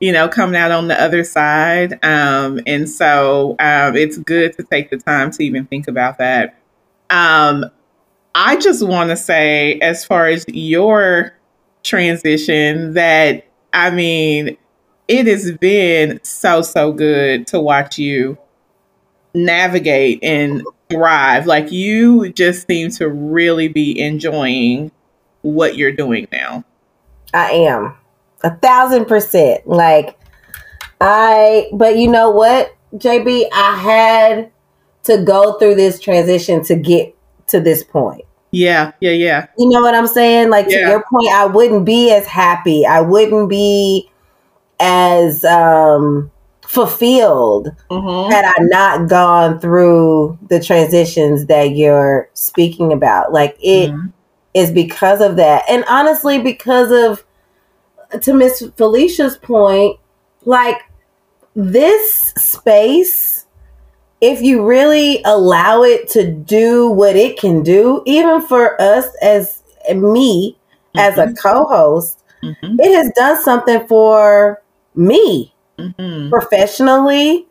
[0.00, 1.98] you know coming out on the other side.
[2.04, 6.58] Um, and so um, it's good to take the time to even think about that.
[7.10, 7.66] Um,
[8.36, 11.32] i just want to say as far as your
[11.84, 14.56] transition that i mean
[15.06, 18.36] it has been so so good to watch you
[19.34, 21.46] navigate and thrive.
[21.46, 24.92] Like you just seem to really be enjoying
[25.42, 26.64] what you're doing now.
[27.32, 27.96] I am
[28.44, 29.66] a thousand percent.
[29.66, 30.16] Like
[31.00, 34.52] I, but you know what, JB, I had
[35.04, 37.14] to go through this transition to get
[37.48, 38.24] to this point.
[38.52, 40.50] yeah yeah yeah You know what I'm saying?
[40.50, 42.86] Like to your point, I wouldn't be as happy.
[42.86, 44.08] I wouldn't be
[44.80, 46.30] as um
[46.66, 53.32] fulfilled hmm had I not gone through the transitions that you're speaking about.
[53.32, 53.90] Like it
[54.54, 55.64] is because of that.
[55.68, 57.23] And honestly, because of
[58.22, 59.98] to Miss Felicia's point,
[60.44, 60.78] like
[61.54, 63.46] this space,
[64.20, 69.62] if you really allow it to do what it can do, even for us as
[69.94, 70.56] me
[70.96, 74.62] as a co-host, hmm it has done something for
[74.94, 77.46] me hmm professionally,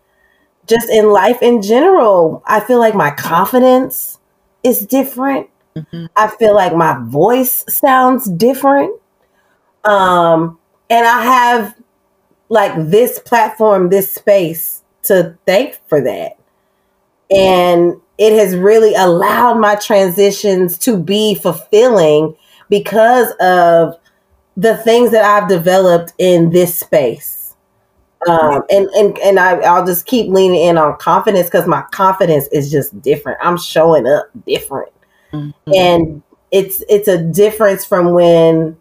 [0.68, 2.44] just in life in general.
[2.46, 4.20] I feel like my confidence
[4.64, 5.48] is different.
[5.78, 9.00] hmm I feel like my voice sounds different.
[9.84, 11.76] Um, and I have
[12.50, 16.38] like this platform, this space to thank for that.
[17.32, 22.36] And it has really allowed my transitions to be fulfilling
[22.70, 23.96] because of
[24.56, 27.56] the things that I've developed in this space.
[28.28, 32.48] Um, and and and I, I'll just keep leaning in on confidence because my confidence
[32.54, 33.38] is just different.
[33.42, 34.94] I'm showing up different
[35.74, 38.78] and it's it's a difference from when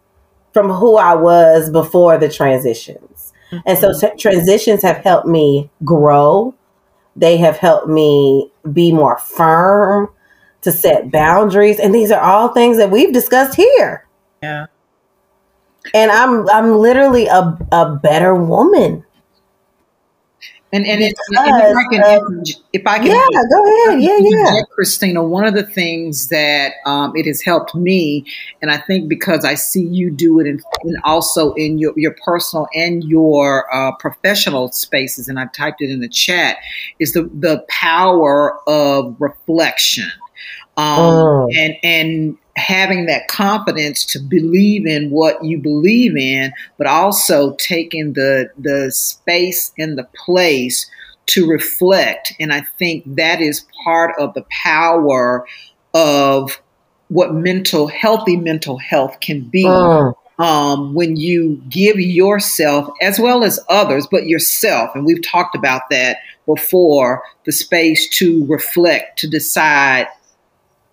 [0.53, 3.33] from who I was before the transitions.
[3.67, 4.17] And so mm-hmm.
[4.17, 6.55] t- transitions have helped me grow.
[7.17, 10.09] They have helped me be more firm
[10.63, 14.07] to set boundaries and these are all things that we've discussed here.
[14.43, 14.67] yeah
[15.93, 19.05] And I'm I'm literally a a better woman.
[20.75, 24.03] And and, it, and if I can, interj- if I can, Yeah, go ahead.
[24.03, 24.63] Yeah, yeah.
[24.71, 28.25] Christina, one of the things that um, it has helped me,
[28.63, 32.17] and I think because I see you do it, in, and also in your your
[32.25, 36.57] personal and your uh, professional spaces, and I typed it in the chat,
[36.99, 40.11] is the the power of reflection,
[40.77, 41.49] um, Mm.
[41.57, 48.13] and and having that confidence to believe in what you believe in, but also taking
[48.13, 50.87] the the space and the place
[51.27, 52.35] to reflect.
[52.41, 55.47] And I think that is part of the power
[55.95, 56.61] of
[57.09, 60.15] what mental healthy mental health can be Mm.
[60.39, 65.83] um, when you give yourself as well as others, but yourself, and we've talked about
[65.91, 70.09] that before, the space to reflect, to decide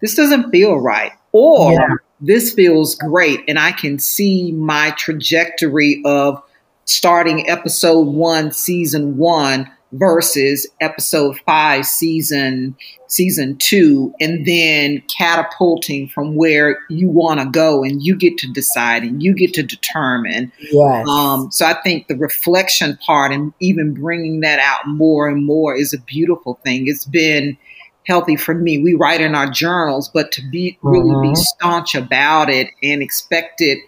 [0.01, 1.87] this doesn't feel right, or Yeah.
[2.21, 6.41] this feels great, and I can see my trajectory of
[6.85, 12.75] starting episode one, season one, versus episode five, season
[13.07, 18.45] season two, and then catapulting from where you want to go, and you get to
[18.53, 20.51] decide and you get to determine.
[20.71, 21.07] Yes.
[21.07, 25.75] Um, so I think the reflection part and even bringing that out more and more
[25.75, 26.87] is a beautiful thing.
[26.87, 27.57] It's been
[28.09, 28.79] healthy for me.
[28.79, 31.37] We write in our journals, but to be really be Mhm.
[31.37, 33.79] staunch about it and expect it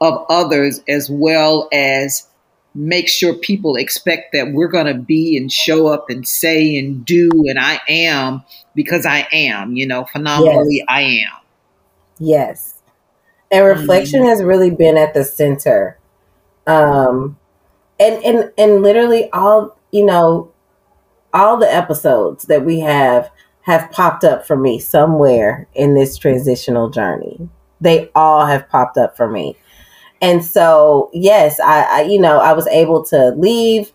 [0.00, 2.26] of others as well as
[2.74, 7.04] make sure people expect that we're going to be and show up and say and
[7.04, 8.42] do and I am
[8.76, 11.40] because I am, you know, phenomenally I am.
[12.18, 12.74] Yes.
[13.50, 15.98] And reflection has really been at the center.
[16.66, 17.38] Um
[17.98, 20.52] and and and literally all, you know,
[21.34, 23.30] all the episodes that we have
[23.70, 27.48] have popped up for me somewhere in this transitional journey.
[27.80, 29.56] They all have popped up for me.
[30.20, 33.92] And so, yes, I, I you know, I was able to leave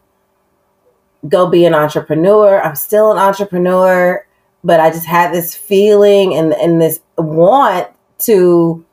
[1.27, 2.61] go be an entrepreneur.
[2.61, 4.25] I'm still an entrepreneur,
[4.63, 7.87] but I just had this feeling and and this want
[8.19, 8.85] to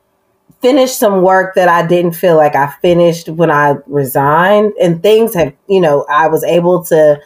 [0.60, 5.34] finish some work that I didn't feel like I finished when I resigned and things
[5.34, 7.20] have, you know, I was able to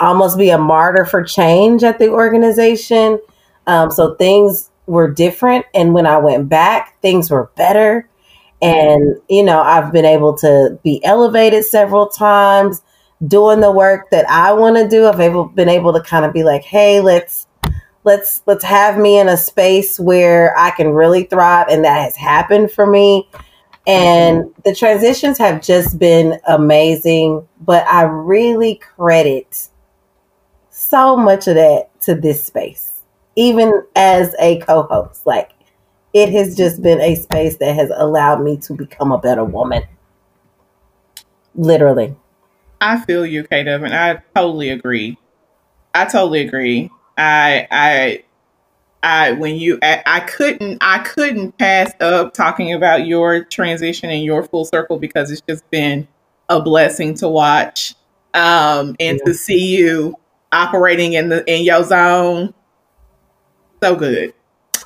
[0.00, 3.18] almost be a martyr for change at the organization.
[3.66, 5.66] Um, so things were different.
[5.74, 8.08] And when I went back, things were better.
[8.60, 12.82] And, you know, I've been able to be elevated several times
[13.26, 15.06] doing the work that I want to do.
[15.06, 17.46] I've able, been able to kind of be like, hey, let's
[18.04, 22.16] let's let's have me in a space where I can really thrive and that has
[22.16, 23.28] happened for me.
[23.86, 29.68] And the transitions have just been amazing, but I really credit
[30.94, 33.02] so much of that to this space.
[33.34, 35.50] Even as a co-host, like
[36.12, 39.82] it has just been a space that has allowed me to become a better woman.
[41.56, 42.14] Literally.
[42.80, 45.18] I feel you, Kate, and I totally agree.
[45.94, 46.90] I totally agree.
[47.18, 48.24] I I
[49.02, 54.22] I when you I, I couldn't I couldn't pass up talking about your transition and
[54.22, 56.06] your full circle because it's just been
[56.48, 57.94] a blessing to watch
[58.34, 59.24] um and yeah.
[59.24, 60.16] to see you
[60.54, 62.54] operating in the in your zone.
[63.82, 64.32] So good.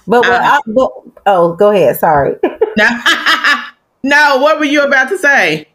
[0.07, 0.91] But, um, I, but
[1.27, 1.97] oh, go ahead.
[1.97, 2.37] Sorry.
[2.77, 3.01] no,
[4.03, 4.39] no.
[4.39, 5.69] What were you about to say?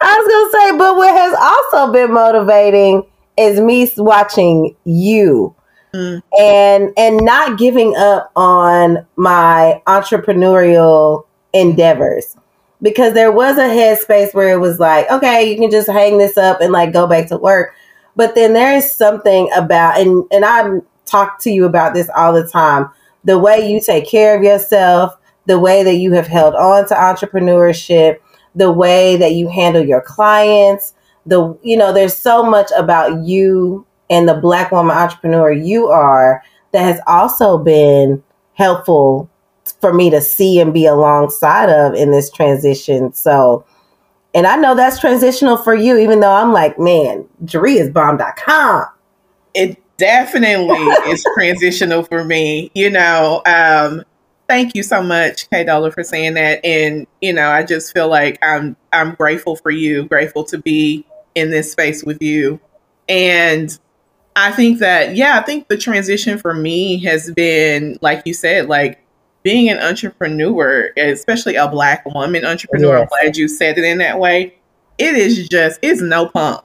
[0.00, 3.04] I was gonna say, but what has also been motivating
[3.36, 5.54] is me watching you
[5.94, 6.22] mm.
[6.38, 12.36] and and not giving up on my entrepreneurial endeavors
[12.82, 16.36] because there was a headspace where it was like, okay, you can just hang this
[16.36, 17.74] up and like go back to work.
[18.16, 22.32] But then there is something about and and I talk to you about this all
[22.32, 22.90] the time.
[23.24, 26.94] The way you take care of yourself, the way that you have held on to
[26.94, 28.18] entrepreneurship,
[28.54, 30.94] the way that you handle your clients,
[31.26, 36.42] the you know, there's so much about you and the black woman entrepreneur you are
[36.72, 38.22] that has also been
[38.54, 39.28] helpful
[39.80, 43.12] for me to see and be alongside of in this transition.
[43.12, 43.64] So,
[44.36, 48.84] and I know that's transitional for you, even though I'm like, man, Jeree is bomb.com.
[49.54, 50.76] It definitely
[51.10, 52.70] is transitional for me.
[52.74, 54.04] You know, um,
[54.46, 56.62] thank you so much, K Dollar, for saying that.
[56.62, 61.06] And, you know, I just feel like I'm I'm grateful for you, grateful to be
[61.34, 62.60] in this space with you.
[63.08, 63.70] And
[64.36, 68.68] I think that, yeah, I think the transition for me has been, like you said,
[68.68, 69.02] like
[69.46, 72.98] being an entrepreneur, especially a black woman entrepreneur.
[72.98, 73.02] Yes.
[73.02, 74.56] I'm glad you said it in that way.
[74.98, 76.64] It is just, it's no pump.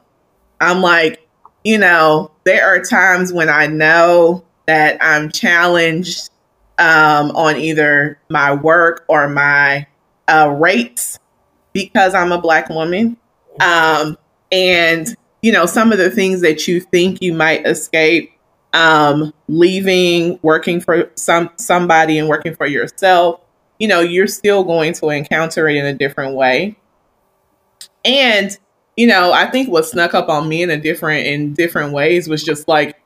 [0.59, 1.23] I'm like,
[1.63, 6.31] you know, there are times when I know that I'm challenged
[6.79, 9.85] um, on either my work or my
[10.27, 11.19] uh, rates
[11.73, 13.15] because I'm a black woman.
[13.59, 14.17] Um,
[14.51, 18.33] and you know, some of the things that you think you might escape,
[18.73, 23.41] um, leaving, working for some somebody and working for yourself,
[23.79, 26.77] you know, you're still going to encounter it in a different way.
[28.05, 28.57] And,
[28.95, 32.27] you know, I think what snuck up on me in a different in different ways
[32.27, 33.01] was just like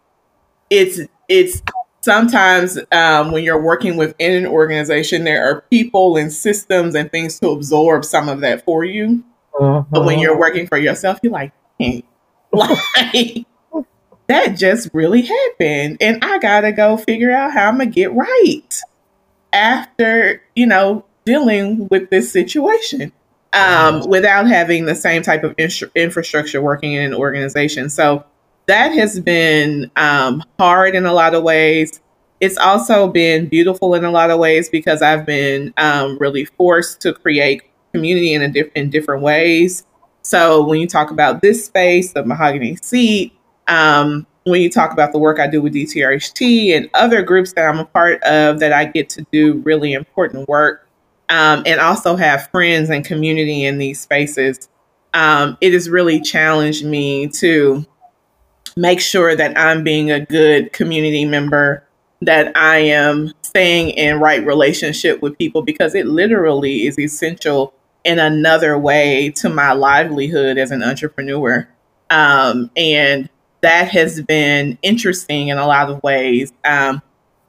[0.69, 1.61] it's it's
[2.01, 7.39] sometimes um, when you're working within an organization, there are people and systems and things
[7.39, 9.23] to absorb some of that for you.
[9.59, 9.83] Uh-huh.
[9.89, 10.39] But when you're uh-huh.
[10.39, 12.03] working for yourself, you're like, hey,
[12.51, 13.45] like
[14.27, 15.97] that just really happened.
[16.01, 18.81] And I gotta go figure out how I'm gonna get right
[19.53, 23.11] after, you know, dealing with this situation.
[23.53, 27.89] Um, without having the same type of infrastructure working in an organization.
[27.89, 28.25] So
[28.65, 32.01] that has been um, hard in a lot of ways.
[32.41, 36.99] It's also been beautiful in a lot of ways because I've been um, really forced
[37.01, 39.85] to create community in a diff- in different ways.
[40.21, 43.34] So when you talk about this space, the mahogany seat,
[43.67, 47.67] um, when you talk about the work I do with DTRHT and other groups that
[47.67, 50.87] I'm a part of, that I get to do really important work
[51.29, 54.69] um, and also have friends and community in these spaces,
[55.13, 57.85] um, it has really challenged me to
[58.77, 61.87] make sure that I'm being a good community member,
[62.21, 67.73] that I am staying in right relationship with people because it literally is essential
[68.03, 71.67] in another way to my livelihood as an entrepreneur.
[72.09, 73.29] Um, and
[73.65, 76.53] that has been interesting in a lot of ways.
[76.63, 77.01] Um,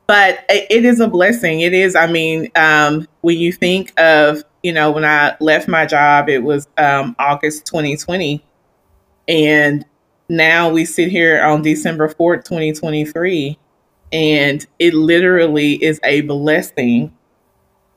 [0.07, 1.61] but it is a blessing.
[1.61, 5.85] It is, I mean, um, when you think of, you know, when I left my
[5.85, 8.43] job, it was um, August 2020.
[9.29, 9.85] And
[10.31, 13.59] now we sit here on December 4th, 2023.
[14.11, 17.15] And it literally is a blessing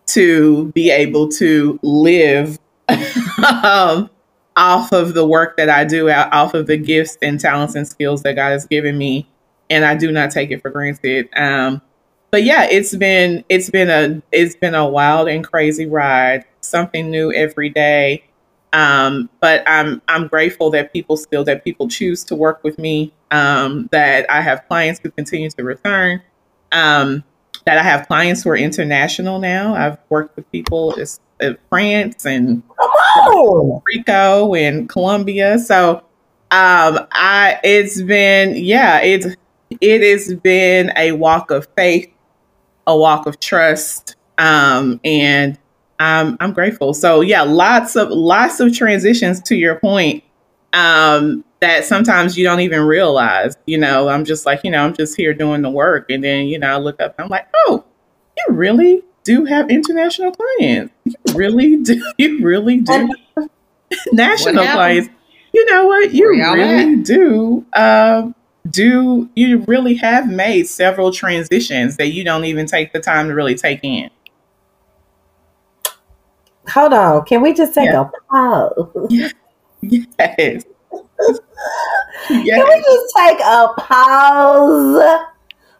[0.08, 2.60] to be able to live
[3.64, 4.10] um,
[4.60, 8.24] off of the work that I do, off of the gifts and talents and skills
[8.24, 9.28] that God has given me,
[9.70, 11.30] and I do not take it for granted.
[11.36, 11.82] Um,
[12.30, 16.46] but yeah, it's been it's been a it's been a wild and crazy ride.
[16.62, 18.26] Something new every day.
[18.74, 23.14] Um, but I'm I'm grateful that people still that people choose to work with me
[23.32, 26.22] um, that I have clients who continue to return,
[26.74, 27.24] um,
[27.66, 29.74] that I have clients who are international now.
[29.74, 30.98] I've worked with people
[31.70, 32.64] France and
[33.86, 35.60] Rico and Colombia.
[35.60, 36.04] So
[36.52, 39.36] um, I it's been yeah it's
[39.82, 42.12] it has been a walk of faith,
[42.88, 45.58] a walk of trust, um, and
[46.00, 46.94] I'm I'm grateful.
[46.94, 50.24] So yeah, lots of lots of transitions to your point
[50.74, 53.56] um, that sometimes you don't even realize.
[53.68, 56.48] You know, I'm just like you know I'm just here doing the work, and then
[56.48, 57.84] you know I look up, I'm like, oh,
[58.38, 60.94] you really do have international clients.
[61.06, 62.02] You really do.
[62.18, 63.10] You really do
[64.12, 65.10] national clients.
[65.54, 66.14] You know what?
[66.14, 67.66] You really do.
[67.74, 68.36] Um,
[68.70, 73.34] do you really have made several transitions that you don't even take the time to
[73.34, 74.10] really take in?
[76.70, 77.26] Hold on.
[77.26, 78.02] Can we just take yeah.
[78.02, 79.34] a pause?
[79.82, 80.14] Yes.
[80.20, 80.66] yes.
[82.28, 85.24] Can we just take a pause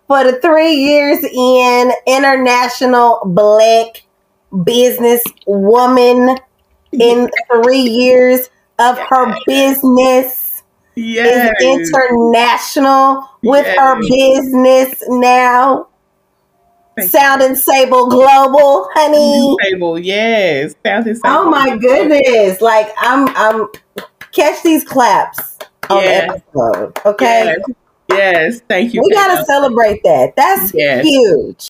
[0.10, 4.04] for the three years in international black
[4.64, 6.36] business woman
[6.92, 8.50] in three years
[8.80, 10.64] of her business
[10.96, 11.54] yes.
[11.62, 13.78] is international with yes.
[13.78, 15.86] her business now.
[17.06, 19.56] Sound and Sable Global, honey.
[19.64, 20.74] Sable, yes.
[20.84, 21.38] Sound and oh Sable.
[21.38, 22.60] Oh my goodness!
[22.60, 23.68] Like I'm, I'm
[24.34, 26.28] catch these claps on yes.
[26.28, 27.00] the episode.
[27.06, 27.46] Okay.
[27.46, 27.76] Yes.
[28.10, 28.62] Yes.
[28.68, 29.02] Thank you.
[29.02, 30.36] We gotta celebrate that.
[30.36, 31.06] That's yes.
[31.06, 31.70] huge.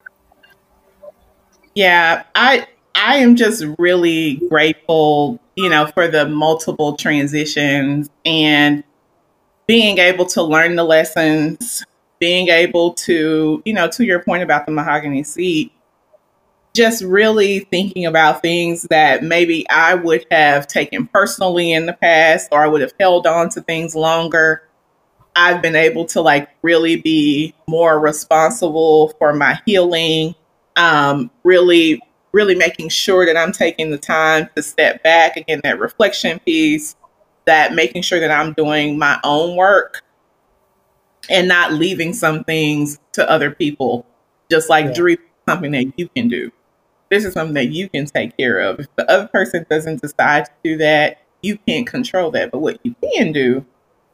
[1.75, 8.83] Yeah, I I am just really grateful, you know, for the multiple transitions and
[9.67, 11.85] being able to learn the lessons
[12.19, 15.71] being able to, you know, to your point about the mahogany seat,
[16.75, 22.49] just really thinking about things that maybe I would have taken personally in the past
[22.51, 24.63] or I would have held on to things longer.
[25.39, 30.35] I've been able to like really be more responsible for my healing,
[30.75, 32.01] um, really,
[32.33, 36.97] really making sure that I'm taking the time to step back again, that reflection piece,
[37.45, 40.01] that making sure that I'm doing my own work
[41.29, 44.05] and not leaving some things to other people,
[44.51, 44.93] just like yeah.
[44.93, 45.17] dream
[45.47, 46.51] something that you can do.
[47.09, 48.81] This is something that you can take care of.
[48.81, 52.51] If the other person doesn't decide to do that, you can't control that.
[52.51, 53.65] But what you can do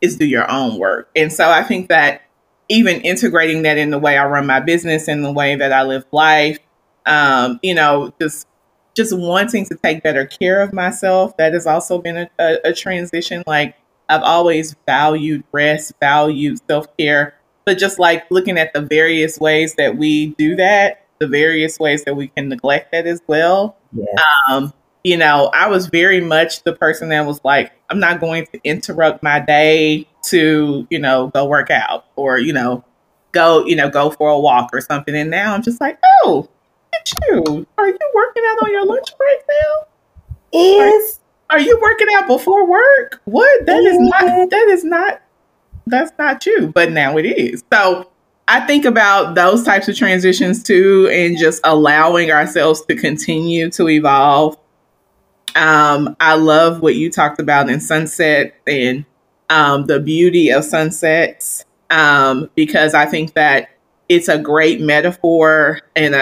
[0.05, 1.09] is do your own work.
[1.15, 2.21] And so I think that
[2.69, 5.83] even integrating that in the way I run my business and the way that I
[5.83, 6.59] live life,
[7.05, 8.47] um, you know, just
[8.95, 11.35] just wanting to take better care of myself.
[11.37, 13.43] That has also been a, a, a transition.
[13.45, 13.75] Like
[14.09, 17.35] I've always valued rest, valued self care,
[17.65, 22.03] but just like looking at the various ways that we do that, the various ways
[22.05, 23.77] that we can neglect that as well.
[23.91, 24.05] Yeah.
[24.49, 24.73] Um,
[25.05, 28.59] you know, I was very much the person that was like, I'm not going to
[28.63, 32.83] interrupt my day to, you know, go work out or, you know,
[33.31, 35.15] go, you know, go for a walk or something.
[35.15, 36.49] And now I'm just like, oh,
[36.95, 37.67] at you.
[37.77, 40.59] Are you working out on your lunch break now?
[40.59, 41.19] Is
[41.51, 43.21] are you working out before work?
[43.25, 43.67] What?
[43.67, 45.21] That is not that is not
[45.85, 47.63] that's not you, but now it is.
[47.71, 48.09] So
[48.47, 53.87] I think about those types of transitions too, and just allowing ourselves to continue to
[53.87, 54.57] evolve.
[55.55, 59.05] Um, I love what you talked about in sunset and
[59.49, 63.69] um, the beauty of sunsets, um, because I think that
[64.09, 66.19] it's a great metaphor and a,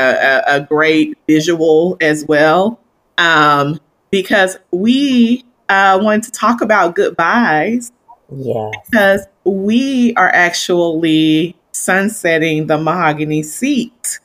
[0.47, 2.79] a, a great visual as well.
[3.17, 3.79] Um,
[4.11, 7.91] because we uh, wanted to talk about goodbyes.
[8.31, 8.69] Yeah.
[8.85, 14.19] Because we are actually sunsetting the mahogany seat.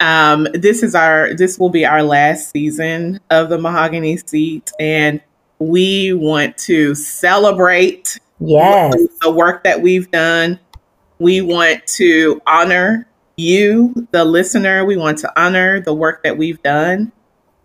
[0.00, 5.20] Um, this is our this will be our last season of the mahogany seat, and
[5.58, 8.94] we want to celebrate yes.
[9.22, 10.60] the work that we've done.
[11.18, 14.84] We want to honor you, the listener.
[14.84, 17.12] We want to honor the work that we've done.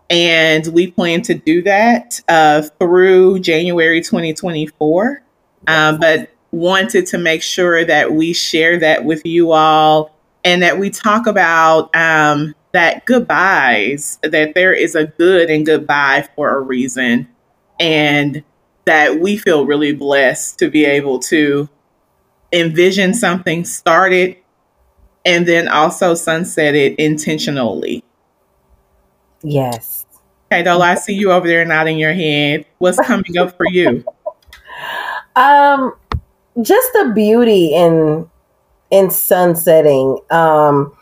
[0.08, 5.22] And we plan to do that uh, through January 2024.
[5.66, 10.14] Um, but wanted to make sure that we share that with you all
[10.44, 16.28] and that we talk about um, that goodbyes, that there is a good and goodbye
[16.34, 17.28] for a reason.
[17.78, 18.44] And
[18.84, 21.68] that we feel really blessed to be able to
[22.52, 24.36] envision something started
[25.24, 28.04] and then also sunset it intentionally.
[29.42, 30.06] Yes.
[30.46, 32.66] Okay, Dola, I see you over there nodding your head.
[32.78, 34.04] What's coming up for you?
[35.34, 35.94] Um,
[36.60, 38.28] just the beauty in
[38.92, 40.18] in sunsetting.
[40.30, 40.94] Um,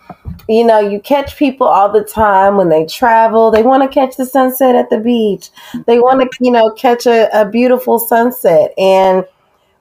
[0.49, 3.51] you know, you catch people all the time when they travel.
[3.51, 5.51] They want to catch the sunset at the beach.
[5.87, 8.73] They want to, you know, catch a, a beautiful sunset.
[8.79, 9.25] And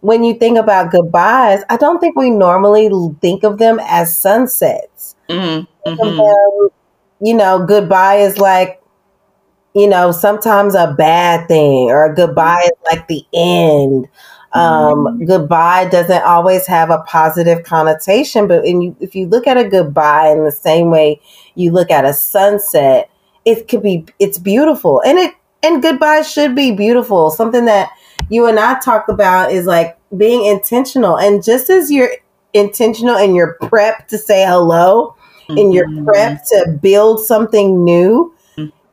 [0.02, 2.90] when you think about goodbyes, I don't think we normally
[3.22, 5.16] think of them as sunsets.
[5.30, 5.66] Mm-hmm.
[5.86, 6.70] Of them,
[7.22, 8.82] you know, goodbye is like,
[9.76, 14.08] you know, sometimes a bad thing, or goodbye is like the end.
[14.54, 19.70] Um, goodbye doesn't always have a positive connotation, but you, if you look at a
[19.70, 21.22] goodbye in the same way
[21.56, 23.12] you look at a sunset,
[23.46, 27.30] it could be it's beautiful, and it and goodbye should be beautiful.
[27.30, 27.92] Something that
[28.30, 32.12] you and I talk about is like being intentional, and just as you're
[32.54, 35.16] intentional in your prep to say hello,
[35.50, 36.06] in your Mhm.
[36.06, 38.34] prep to build something new,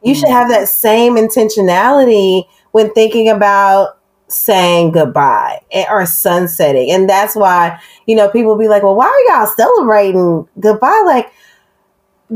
[0.02, 3.95] you should have that same intentionality when thinking about
[4.29, 5.61] saying goodbye
[5.91, 6.91] or sunsetting.
[6.91, 11.03] And that's why, you know, people be like, well, why are y'all celebrating goodbye?
[11.07, 11.33] Like,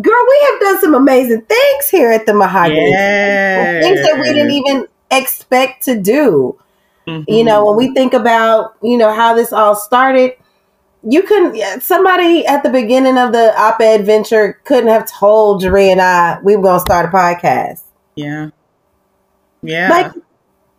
[0.00, 2.90] girl, we have done some amazing things here at the Mahogany.
[2.90, 3.84] Yes.
[3.84, 6.56] Things that we didn't even expect to do.
[7.06, 7.46] You mm-hmm.
[7.46, 10.34] know, when we think about, you know, how this all started,
[11.02, 15.90] you couldn't, somebody at the beginning of the op ed venture couldn't have told Jeree
[15.90, 17.82] and I we were going to start a podcast.
[18.14, 18.50] Yeah.
[19.62, 19.88] Yeah.
[19.88, 20.12] Like,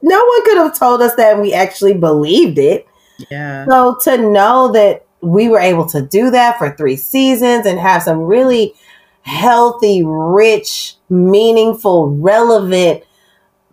[0.02, 2.88] no one could have told us that and we actually believed it.
[3.30, 3.66] yeah.
[3.68, 8.04] So to know that we were able to do that for three seasons and have
[8.04, 8.74] some really
[9.22, 13.04] healthy, rich, meaningful, relevant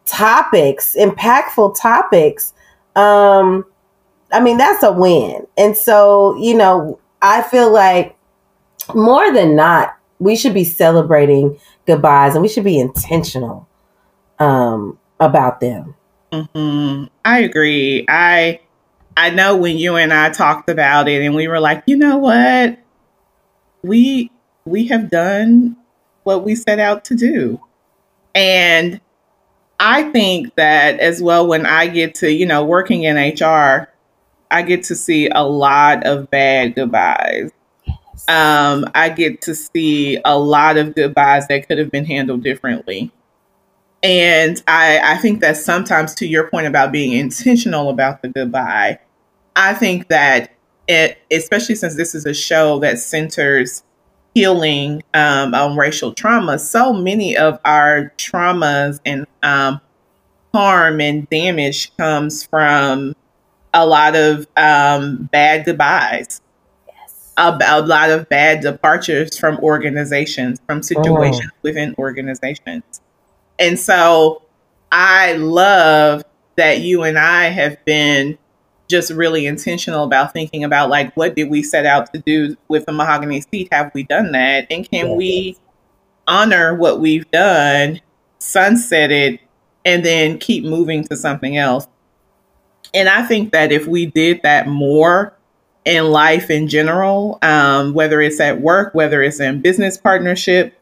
[0.05, 2.53] topics, impactful topics,
[2.97, 3.65] um,
[4.33, 5.47] I mean, that's a win.
[5.57, 8.17] And so, you know, I feel like
[8.95, 13.69] more than not, we should be celebrating goodbyes and we should be intentional
[14.39, 15.95] um, about them.
[16.33, 18.05] Hmm I agree.
[18.09, 18.61] I
[19.17, 22.19] I know when you and I talked about it and we were like, you know
[22.19, 22.79] what?
[23.83, 24.31] We
[24.65, 25.77] we have done
[26.25, 27.61] what we set out to do.
[28.35, 29.01] And
[29.81, 33.91] I think that as well when I get to, you know, working in HR,
[34.51, 37.51] I get to see a lot of bad goodbyes.
[38.29, 43.13] Um, I get to see a lot of goodbyes that could have been handled differently.
[44.03, 49.01] And I, I think that sometimes, to your point about being intentional about the goodbye,
[49.57, 50.53] I think that
[50.87, 53.83] it, especially since this is a show that centers
[54.35, 59.81] healing um, on racial trauma, so many of our traumas and um,
[60.55, 63.15] harm and damage comes from
[63.75, 66.41] a lot of um, bad goodbyes
[66.87, 67.33] Yes.
[67.37, 73.01] a, a lot of bad departures from organizations, from situations within organizations.
[73.59, 74.43] And so
[74.93, 76.25] I love
[76.57, 78.39] that you and I have been
[78.89, 82.87] just really intentional about thinking about like what did we set out to do with
[82.87, 83.69] the mahogany seat?
[83.71, 84.67] Have we done that?
[84.71, 85.17] And can Yes.
[85.17, 85.57] we
[86.27, 88.01] honor what we've done,
[88.39, 89.41] sunset it,
[89.85, 91.87] and then keep moving to something else?
[92.95, 95.35] And I think that if we did that more
[95.85, 100.78] in life in general, um, whether it's at work, whether it's in business partnership,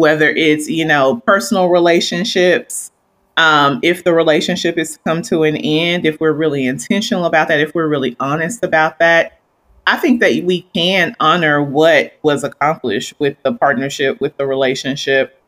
[0.00, 2.90] whether it's, you know, personal relationships,
[3.36, 7.48] um, if the relationship is to come to an end, if we're really intentional about
[7.48, 9.38] that, if we're really honest about that,
[9.86, 15.40] I think that we can honor what was accomplished with the partnership, with the relationship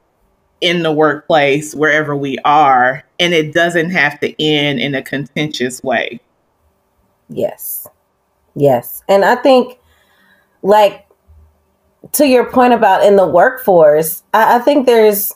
[0.60, 3.04] in the workplace, wherever we are.
[3.18, 6.20] And it doesn't have to end in a contentious way.
[7.28, 7.86] Yes.
[8.54, 9.02] Yes.
[9.08, 9.78] And I think,
[10.62, 11.06] like,
[12.12, 15.34] to your point about in the workforce, I, I think there's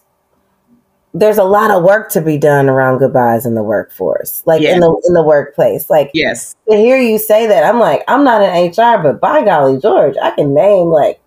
[1.15, 4.75] there's a lot of work to be done around goodbyes in the workforce, like Yeah.
[4.75, 5.89] in the in the workplace.
[5.89, 6.55] Like Yes.
[6.69, 10.15] to hear you say that, I'm like, I'm not in HR, but by golly, George,
[10.23, 11.19] I can name like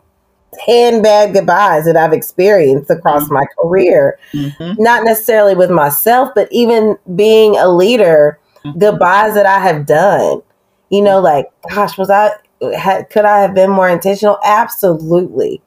[0.65, 4.19] ten bad goodbyes that I've experienced across my career.
[4.33, 4.77] Mhm.
[4.77, 8.37] Not necessarily with myself, but even being a leader,
[8.77, 10.41] goodbyes that I have done.
[10.89, 12.31] You know, like, gosh, was I,
[12.75, 14.37] had, could I have been more intentional?
[14.43, 15.61] Absolutely.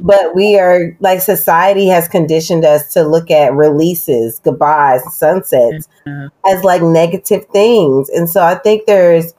[0.00, 6.30] But we are, like, society has conditioned us to look at releases, goodbyes, sunsets Mhm.
[6.46, 8.08] as like negative things.
[8.08, 9.34] And so I think there's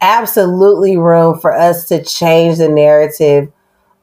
[0.00, 3.48] absolutely room for us to change the narrative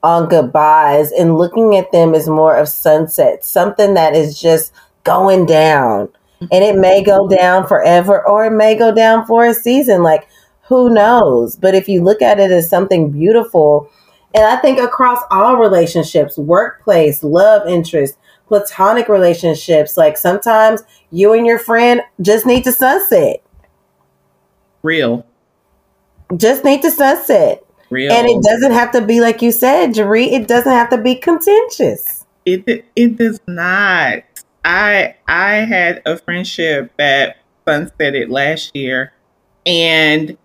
[0.04, 4.72] on goodbyes and looking at them as more of sunsets, something that is just
[5.04, 6.10] going down.
[6.52, 10.02] And it may go down forever or it may go down for a season.
[10.02, 10.28] Like,
[10.72, 11.58] who knows?
[11.58, 13.92] But if you look at it as something beautiful,
[14.34, 18.18] and I think across all relationships, workplace, love interest,
[18.48, 23.44] platonic relationships, like sometimes you and your friend just need to sunset.
[24.82, 25.26] Real.
[26.38, 27.66] Just need to sunset.
[27.90, 28.14] Real.
[28.14, 31.16] And it doesn't have to be like you said, Jeree, it doesn't have to be
[31.16, 32.26] contentious.
[32.46, 34.24] It it does not.
[34.64, 37.36] I I had a friendship that
[37.68, 39.12] sunsetted last year,
[39.66, 40.38] and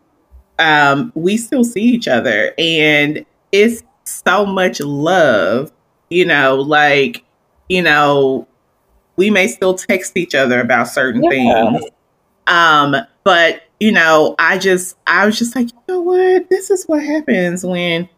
[0.59, 5.72] um, we still see each other, and it's so much love.
[6.11, 7.24] You know, like
[7.68, 8.46] you know,
[9.16, 11.30] we may still text each other about certain yeah.
[11.30, 11.84] things.
[12.46, 16.48] Um, but you know, I just I was just like, you know what?
[16.48, 18.09] This is what happens when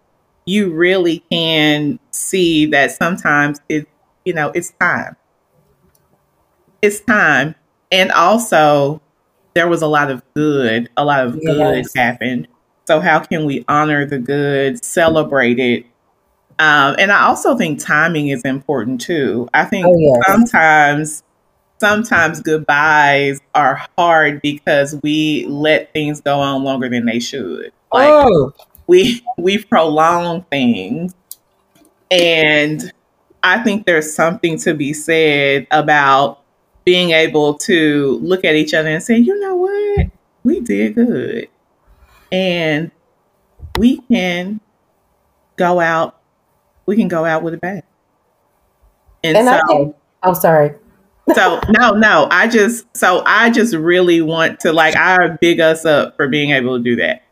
[0.45, 3.89] you really can see that sometimes it
[4.29, 5.17] you know, it's time.
[6.83, 7.55] It's time.
[7.91, 9.01] And also
[9.55, 12.49] there was a lot of good, a lot of good happened.
[12.87, 15.87] So how can we honor the good, celebrate it,
[16.59, 19.49] um, and I also think timing is important too.
[19.55, 20.23] I think oh, yes.
[20.27, 21.23] sometimes
[21.79, 27.73] sometimes goodbyes are hard because we let things go on longer than they should.
[27.93, 28.53] Like oh.
[28.89, 31.15] we we prolong things.
[32.11, 32.93] And
[33.45, 36.43] I think there's something to be said about
[36.89, 40.07] being able to look at each other and say, you know what?
[40.43, 41.51] We did good.
[42.33, 42.91] And
[43.77, 44.63] we can
[45.57, 46.19] go out
[46.87, 47.83] we can go out with a bang.
[49.23, 50.77] And, and so, I think, I'm sorry.
[51.35, 55.85] so no, no, I just so I just really want to like I big us
[55.85, 57.23] up for being able to do that.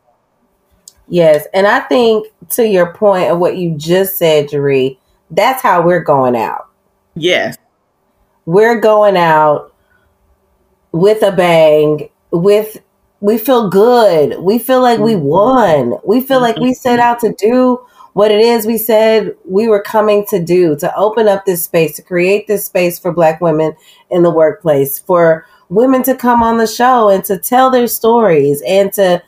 [1.09, 4.99] Yes, and I think to your point of what you just said, Jeree,
[5.31, 6.69] that's how we're going out.
[7.15, 7.57] Yes,
[8.47, 9.75] we're going out
[10.93, 12.09] with a bang.
[12.33, 12.83] With
[13.21, 14.41] we feel good.
[14.41, 15.25] We feel like we mm-hmm.
[15.25, 15.99] won.
[16.05, 17.09] We feel like we set mm-hmm.
[17.09, 17.85] out to do
[18.17, 21.95] what it is we said we were coming to do to open up this space,
[21.97, 23.77] to create this space for Black women
[24.11, 28.63] in the workplace, for women to come on the show and to tell their stories
[28.67, 29.23] and to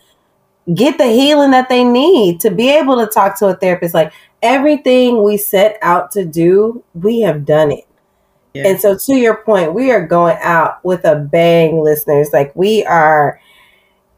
[0.75, 3.93] get the healing that they need to be able to talk to a therapist.
[3.93, 4.11] Like
[4.43, 7.88] everything we set out to do, we have done it.
[8.55, 8.69] Yeah.
[8.69, 12.31] And so, to your point, we are going out with a bang, listeners.
[12.33, 13.41] Like, we are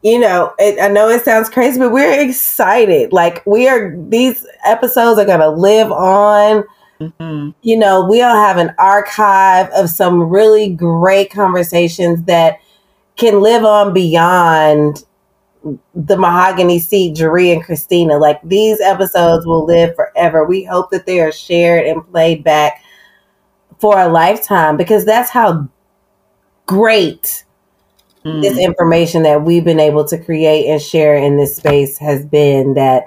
[0.03, 3.13] you know, it, I know it sounds crazy, but we're excited.
[3.13, 6.63] Like we are, these episodes are going to live on.
[6.99, 7.49] Mm-hmm.
[7.61, 12.59] You know, we'll have an archive of some really great conversations that
[13.15, 15.03] can live on beyond
[15.93, 18.17] the mahogany seat, Jeree and Christina.
[18.17, 20.45] Like these episodes will live forever.
[20.45, 22.83] We hope that they are shared and played back
[23.81, 25.67] for a lifetime because that's how
[26.67, 27.43] great
[28.23, 28.41] mm.
[28.41, 32.75] this information that we've been able to create and share in this space has been
[32.75, 33.05] that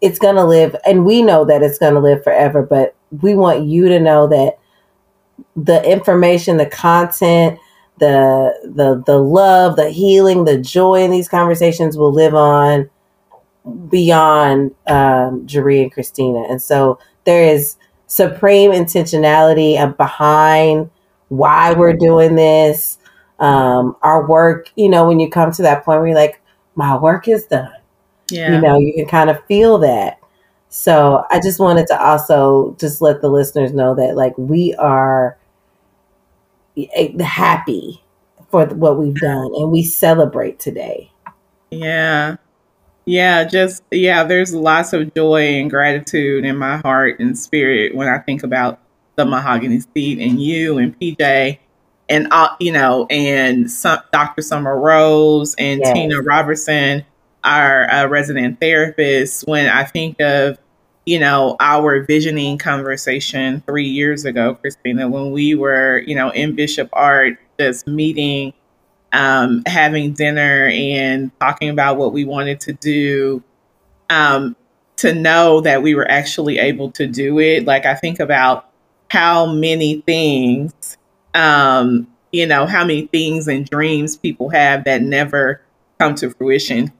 [0.00, 3.34] it's going to live and we know that it's going to live forever but we
[3.34, 4.58] want you to know that
[5.54, 7.58] the information the content
[7.98, 12.88] the the the love the healing the joy in these conversations will live on
[13.88, 17.76] beyond um Jeree and Christina and so there is
[18.06, 20.90] supreme intentionality behind
[21.28, 22.98] why we're doing this
[23.38, 26.40] um, our work, you know, when you come to that point where you're like,
[26.74, 27.72] my work is done.
[28.30, 28.54] Yeah.
[28.54, 30.18] You know, you can kind of feel that.
[30.68, 35.38] So I just wanted to also just let the listeners know that like we are
[37.20, 38.02] happy
[38.50, 41.12] for what we've done and we celebrate today.
[41.70, 42.36] Yeah.
[43.06, 48.08] Yeah, just yeah, there's lots of joy and gratitude in my heart and spirit when
[48.08, 48.80] I think about
[49.16, 51.58] the mahogany seat and you and PJ
[52.08, 54.42] and uh, you know, and some, Dr.
[54.42, 55.92] Summer Rose and yes.
[55.92, 57.04] Tina Robertson,
[57.42, 59.46] our uh, resident therapist.
[59.46, 60.58] When I think of
[61.06, 66.54] you know our visioning conversation three years ago, Christina, when we were you know in
[66.54, 68.52] Bishop Art, just meeting,
[69.14, 73.42] um, having dinner, and talking about what we wanted to do.
[74.10, 74.56] Um,
[74.96, 78.70] to know that we were actually able to do it, like I think about
[79.10, 80.96] how many things
[81.34, 85.60] um, you know, how many things and dreams people have that never
[86.00, 86.92] come to fruition,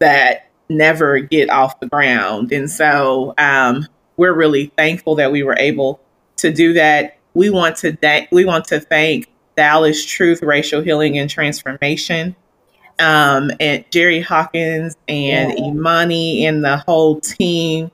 [0.00, 2.50] that never get off the ground.
[2.50, 6.00] And so um, we're really thankful that we were able
[6.38, 7.18] to do that.
[7.34, 9.28] We want to thank we want to thank
[9.60, 12.34] Dallas Truth Racial Healing and Transformation,
[12.98, 15.66] um, and Jerry Hawkins and yeah.
[15.66, 17.90] Imani and the whole team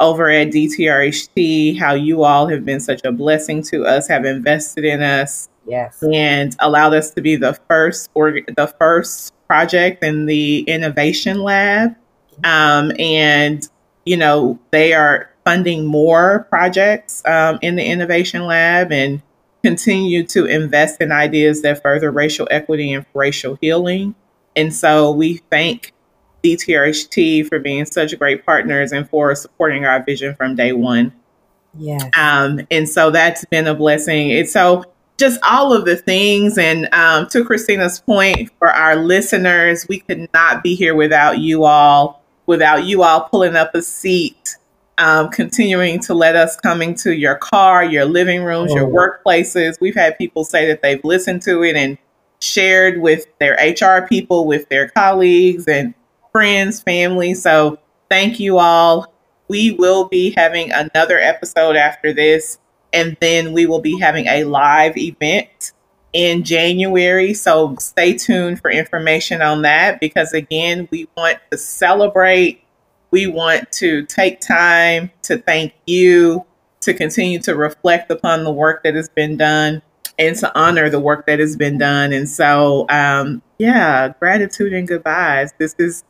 [0.00, 4.84] over at DTRHT, how you all have been such a blessing to us, have invested
[4.84, 10.26] in us, yes, and allowed us to be the first or the first project in
[10.26, 11.96] the innovation lab.
[12.44, 13.66] Um, and
[14.04, 19.22] you know they are funding more projects um, in the innovation lab and
[19.62, 24.14] continue to invest in ideas that further racial equity and racial healing.
[24.56, 25.92] And so we thank
[26.42, 31.12] DTRHT for being such great partners and for supporting our vision from day one.
[31.76, 32.08] Yeah.
[32.16, 34.30] Um, and so that's been a blessing.
[34.30, 34.84] It's so
[35.18, 36.56] just all of the things.
[36.56, 41.64] And um, to Christina's point, for our listeners, we could not be here without you
[41.64, 44.56] all, without you all pulling up a seat,
[44.98, 49.80] um, continuing to let us come into your car, your living rooms, your workplaces.
[49.80, 51.98] We've had people say that they've listened to it and
[52.40, 55.94] shared with their HR people, with their colleagues and
[56.32, 57.34] friends, family.
[57.34, 57.78] So
[58.08, 59.12] thank you all.
[59.48, 62.58] We will be having another episode after this
[62.92, 65.72] and then we will be having a live event
[66.12, 67.34] in January.
[67.34, 72.62] So stay tuned for information on that because, again, we want to celebrate.
[73.10, 76.44] We want to take time to thank you,
[76.82, 79.82] to continue to reflect upon the work that has been done
[80.18, 82.12] and to honor the work that has been done.
[82.12, 85.52] And so, um, yeah, gratitude and goodbyes.
[85.58, 86.04] This is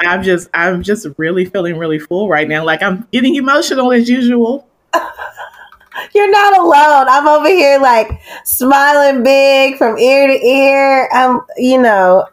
[0.00, 2.64] I'm just I'm just really feeling really full right now.
[2.64, 4.68] Like I'm getting emotional as usual.
[6.14, 7.06] You're not alone.
[7.08, 11.08] I'm over here like smiling big from ear to ear.
[11.12, 12.26] I'm, you know,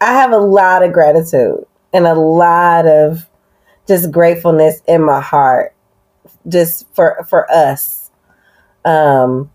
[0.00, 3.28] I have a lot of gratitude and a lot of
[3.86, 5.74] just gratefulness in my heart
[6.48, 8.10] just for for us.
[8.84, 9.50] Um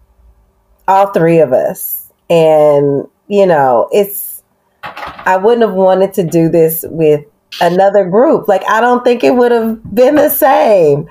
[0.87, 2.11] all three of us.
[2.29, 4.43] And, you know, it's
[4.83, 7.25] I wouldn't have wanted to do this with
[7.61, 8.47] another group.
[8.47, 11.09] Like I don't think it would have been the same.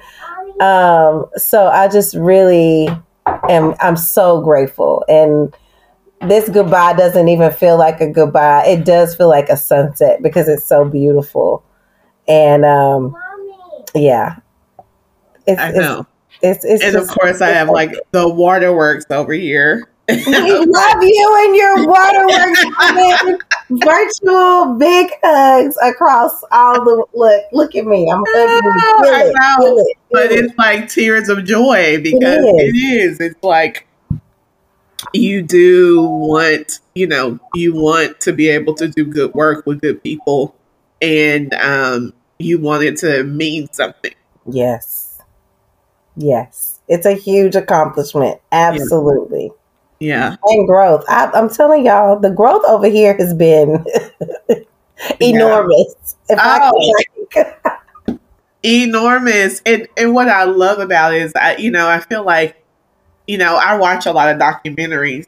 [0.60, 2.88] Um, so I just really
[3.48, 5.04] am I'm so grateful.
[5.08, 5.54] And
[6.28, 8.64] this goodbye doesn't even feel like a goodbye.
[8.66, 11.64] It does feel like a sunset because it's so beautiful.
[12.28, 13.16] And um
[13.94, 14.36] yeah.
[15.46, 16.06] It's, I know.
[16.42, 21.02] It's, it's, it's and of course I have like the waterworks over here we love
[21.02, 22.64] you and your waterworks.
[23.70, 27.44] virtual big hugs across all the look.
[27.52, 28.10] Look at me.
[28.10, 29.64] I'm hugging you.
[29.64, 30.44] Feel it, it, but it.
[30.44, 32.74] it's like tears of joy because it is.
[32.74, 33.20] it is.
[33.20, 33.86] It's like
[35.12, 39.80] you do want, you know, you want to be able to do good work with
[39.80, 40.54] good people,
[41.00, 44.14] and um, you want it to mean something.
[44.50, 45.20] Yes.
[46.16, 46.80] Yes.
[46.88, 48.40] It's a huge accomplishment.
[48.52, 49.46] Absolutely.
[49.46, 49.52] Yeah.
[50.00, 50.36] Yeah.
[50.44, 51.04] And growth.
[51.08, 53.84] I, am telling y'all, the growth over here has been
[55.20, 56.16] enormous.
[56.30, 56.94] Oh.
[58.62, 59.62] enormous.
[59.64, 62.63] And and what I love about it is I you know, I feel like,
[63.26, 65.26] you know, I watch a lot of documentaries.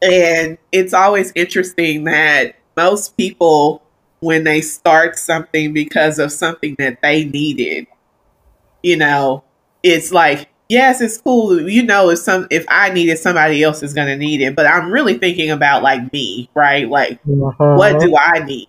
[0.00, 3.82] And it's always interesting that most people
[4.20, 7.86] when they start something because of something that they needed,
[8.82, 9.44] you know,
[9.82, 11.68] it's like yes, it's cool.
[11.68, 14.54] You know, if some if I need it, somebody else is gonna need it.
[14.54, 16.88] But I'm really thinking about like me, right?
[16.88, 17.74] Like, uh-huh.
[17.76, 18.68] what do I need?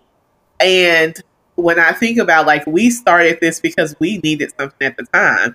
[0.58, 1.16] And
[1.54, 5.54] when I think about like we started this because we needed something at the time.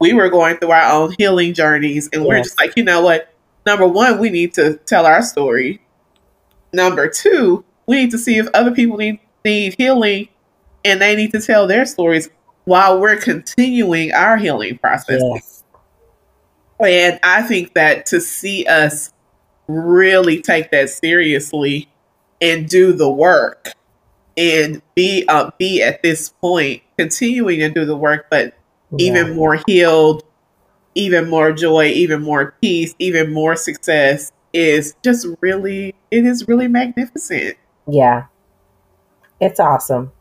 [0.00, 3.34] We were going through our own healing journeys, and we're just like, you know what?
[3.66, 5.82] Number one, we need to tell our story.
[6.72, 10.28] Number two, we need to see if other people need need healing,
[10.84, 12.28] and they need to tell their stories
[12.64, 15.20] while we're continuing our healing process.
[15.22, 15.58] Yes
[16.86, 19.12] and I think that to see us
[19.66, 21.88] really take that seriously
[22.40, 23.72] and do the work
[24.36, 28.54] and be uh, be at this point continuing to do the work, but
[28.96, 29.06] yeah.
[29.06, 30.24] even more healed,
[30.94, 36.68] even more joy, even more peace, even more success is just really it is really
[36.68, 37.56] magnificent.
[37.86, 38.26] Yeah.
[39.40, 40.12] It's awesome.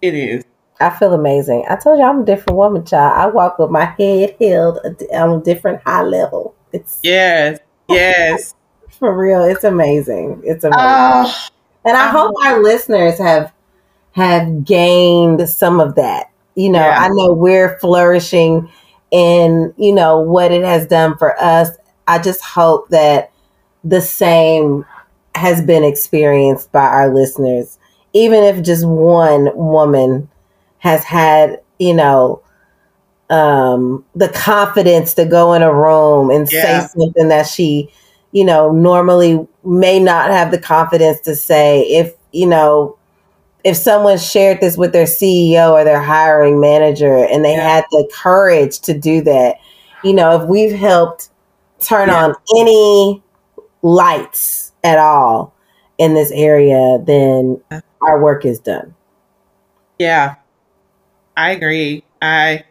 [0.00, 0.44] It is.
[0.80, 1.64] I feel amazing.
[1.68, 3.12] I told you I'm a different woman, child.
[3.16, 4.78] I walk with my head held
[5.12, 6.54] on a different high level.
[6.72, 8.54] It's yes, yes,
[8.98, 9.44] for real.
[9.44, 10.42] It's amazing.
[10.44, 11.32] It's amazing, uh,
[11.84, 13.52] and I hope our listeners have
[14.12, 16.30] have gained some of that.
[16.54, 16.98] You know, yeah.
[16.98, 18.70] I know we're flourishing
[19.10, 21.70] in you know what it has done for us.
[22.06, 23.32] I just hope that
[23.82, 24.84] the same
[25.34, 27.78] has been experienced by our listeners,
[28.12, 30.28] even if just one woman
[30.78, 32.42] has had, you know,
[33.30, 36.86] um, the confidence to go in a room and yeah.
[36.86, 37.90] say something that she,
[38.32, 41.82] you know, normally may not have the confidence to say.
[41.82, 42.98] If, you know,
[43.64, 47.76] if someone shared this with their CEO or their hiring manager and they yeah.
[47.76, 49.56] had the courage to do that,
[50.04, 51.30] you know, if we've helped
[51.80, 52.24] turn yeah.
[52.24, 53.22] on any
[53.82, 55.54] lights at all
[55.96, 57.60] in this area, then
[58.02, 58.94] our work is done.
[59.98, 60.34] Yeah.
[61.36, 62.04] I agree.
[62.20, 62.64] I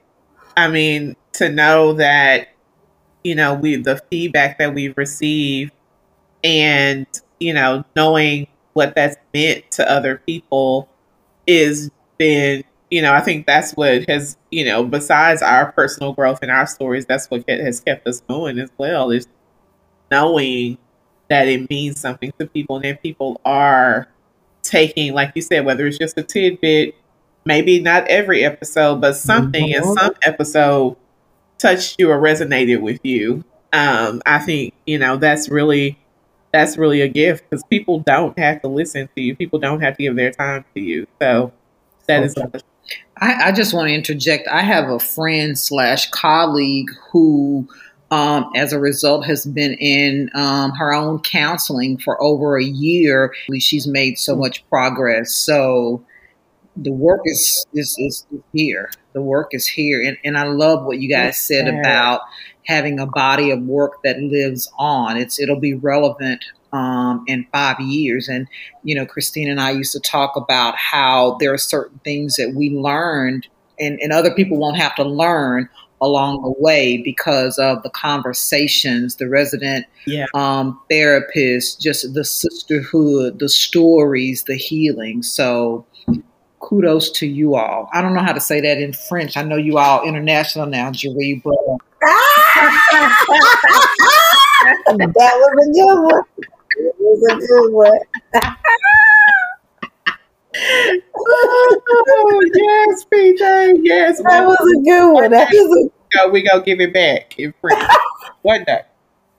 [0.55, 2.49] I mean, to know that,
[3.23, 5.71] you know, we the feedback that we've received
[6.43, 7.07] and,
[7.39, 10.89] you know, knowing what that's meant to other people
[11.47, 16.39] is been, you know, I think that's what has, you know, besides our personal growth
[16.41, 19.11] and our stories, that's what has kept us going as well.
[19.11, 19.28] Is
[20.11, 20.78] knowing
[21.30, 24.07] that it means something to people, and that people are
[24.61, 26.95] taking, like you said, whether it's just a tidbit,
[27.45, 29.89] maybe not every episode, but something mm-hmm.
[29.89, 30.95] in some episode
[31.57, 33.43] touched you or resonated with you.
[33.71, 35.97] Um, I think you know that's really
[36.53, 39.35] that's really a gift because people don't have to listen to you.
[39.35, 41.07] People don't have to give their time to you.
[41.21, 41.51] So
[42.07, 42.57] that okay.
[42.57, 42.63] is.
[43.17, 44.47] I, I just want to interject.
[44.47, 47.67] I have a friend slash colleague who
[48.13, 53.33] um, as a result, has been in um, her own counseling for over a year.
[53.57, 55.33] She's made so much progress.
[55.33, 56.05] So
[56.75, 58.91] the work is is, is here.
[59.13, 62.21] The work is here, and and I love what you guys said about
[62.66, 65.18] having a body of work that lives on.
[65.18, 68.28] It's it'll be relevant um, in five years.
[68.28, 68.47] And,
[68.84, 72.53] you know, Christine and I used to talk about how there are certain things that
[72.55, 73.47] we learned
[73.80, 75.70] and, and other people won't have to learn
[76.01, 80.26] along the way because of the conversations, the resident yeah.
[80.34, 85.24] um, therapists, just the sisterhood, the stories, the healing.
[85.24, 85.86] So
[86.64, 87.89] kudos to you all.
[87.93, 89.36] I don't know how to say that in French.
[89.38, 91.53] I know you all international now, Jeree, but
[94.97, 96.24] that was a good one.
[96.76, 97.99] It was a good one.
[101.16, 103.80] oh, yes, PJ.
[103.84, 105.32] Yes, that was a good one.
[105.32, 107.76] That was a- we go give it back in free.
[108.43, 108.82] one day,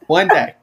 [0.08, 0.54] one day.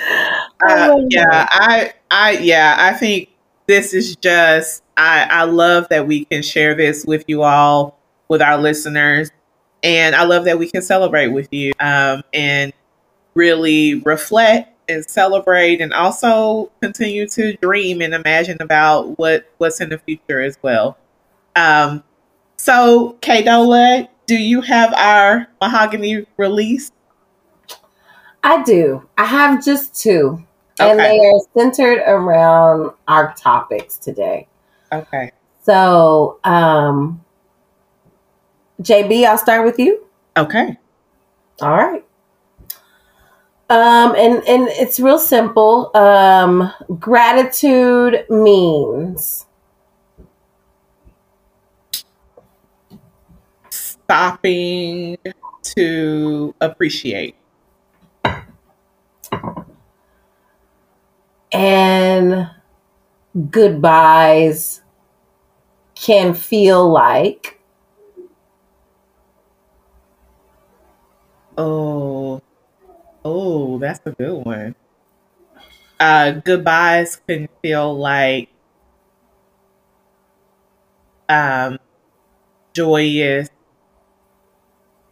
[0.00, 3.29] Uh, oh, yeah, I, I, yeah, I think
[3.70, 4.82] this is just.
[4.96, 7.98] I, I love that we can share this with you all,
[8.28, 9.30] with our listeners,
[9.82, 12.72] and I love that we can celebrate with you um, and
[13.34, 19.88] really reflect and celebrate and also continue to dream and imagine about what what's in
[19.88, 20.98] the future as well.
[21.56, 22.02] Um,
[22.56, 26.90] so, Kadola, do you have our mahogany release?
[28.42, 29.08] I do.
[29.16, 30.44] I have just two,
[30.80, 30.90] okay.
[30.90, 34.48] and they are centered around our topics today.
[34.92, 35.32] Okay.
[35.62, 37.24] So, um,
[38.82, 40.04] JB, I'll start with you.
[40.36, 40.76] Okay.
[41.60, 42.04] All right.
[43.68, 45.96] Um, and and it's real simple.
[45.96, 49.46] Um, gratitude means
[53.70, 55.18] stopping
[55.62, 57.36] to appreciate.
[61.52, 62.48] And
[63.50, 64.82] goodbyes
[65.94, 67.60] can feel like.
[71.56, 72.40] Oh,
[73.24, 74.74] Oh, that's a good one.
[75.98, 78.48] Uh, goodbyes can feel like
[81.28, 81.78] um,
[82.74, 83.50] joyous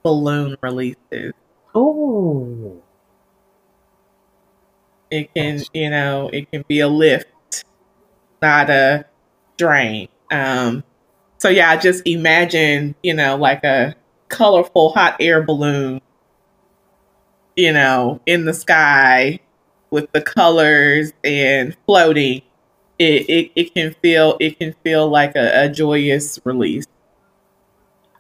[0.03, 1.33] balloon releases.
[1.75, 2.68] Oh.
[5.11, 7.65] It can, you know, it can be a lift,
[8.43, 9.07] not a
[9.57, 10.09] drain.
[10.31, 10.85] Um,
[11.39, 13.97] so yeah, just imagine, you know, like a
[14.29, 16.01] colorful hot air balloon
[17.57, 19.41] you know, in the sky
[19.91, 22.43] with the colors and floating,
[22.99, 26.85] it, it, it can feel it can feel like a, a joyous release.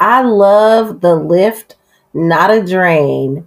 [0.00, 1.76] I love the lift,
[2.14, 3.46] not a drain,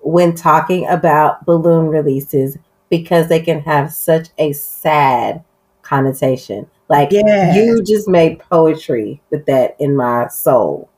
[0.00, 2.58] when talking about balloon releases
[2.90, 5.44] because they can have such a sad
[5.82, 6.66] connotation.
[6.88, 7.56] Like yes.
[7.56, 10.88] you just made poetry with that in my soul.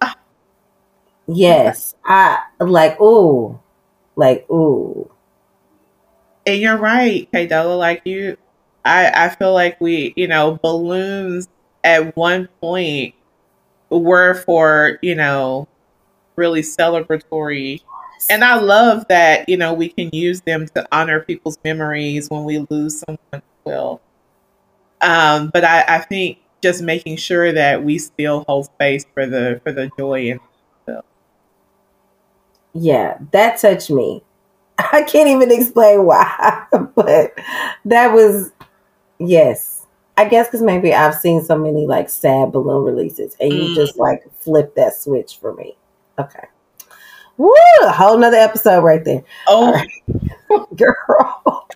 [0.00, 0.16] Ah.
[1.26, 2.96] Yes, I like.
[3.00, 3.60] Oh,
[4.16, 5.10] like, ooh.
[6.46, 7.78] And you're right, Kaydella.
[7.78, 8.36] Like you,
[8.84, 11.48] I, I feel like we, you know, balloons
[11.84, 13.14] at one point
[13.88, 15.68] were for, you know,
[16.36, 17.80] really celebratory.
[18.28, 22.44] And I love that, you know, we can use them to honor people's memories when
[22.44, 24.00] we lose someone well.
[25.00, 29.60] Um, but I, I think just making sure that we still hold space for the
[29.64, 30.40] for the joy and
[32.72, 34.22] yeah, that touched me.
[34.78, 37.32] I can't even explain why, but
[37.84, 38.52] that was
[39.18, 39.86] yes.
[40.16, 43.74] I guess because maybe I've seen so many like sad balloon releases, and you mm.
[43.74, 45.76] just like flip that switch for me.
[46.18, 46.46] Okay.
[47.40, 47.54] Woo!
[47.84, 49.24] A whole nother episode right there.
[49.48, 50.76] Oh, right.
[50.76, 51.66] girl.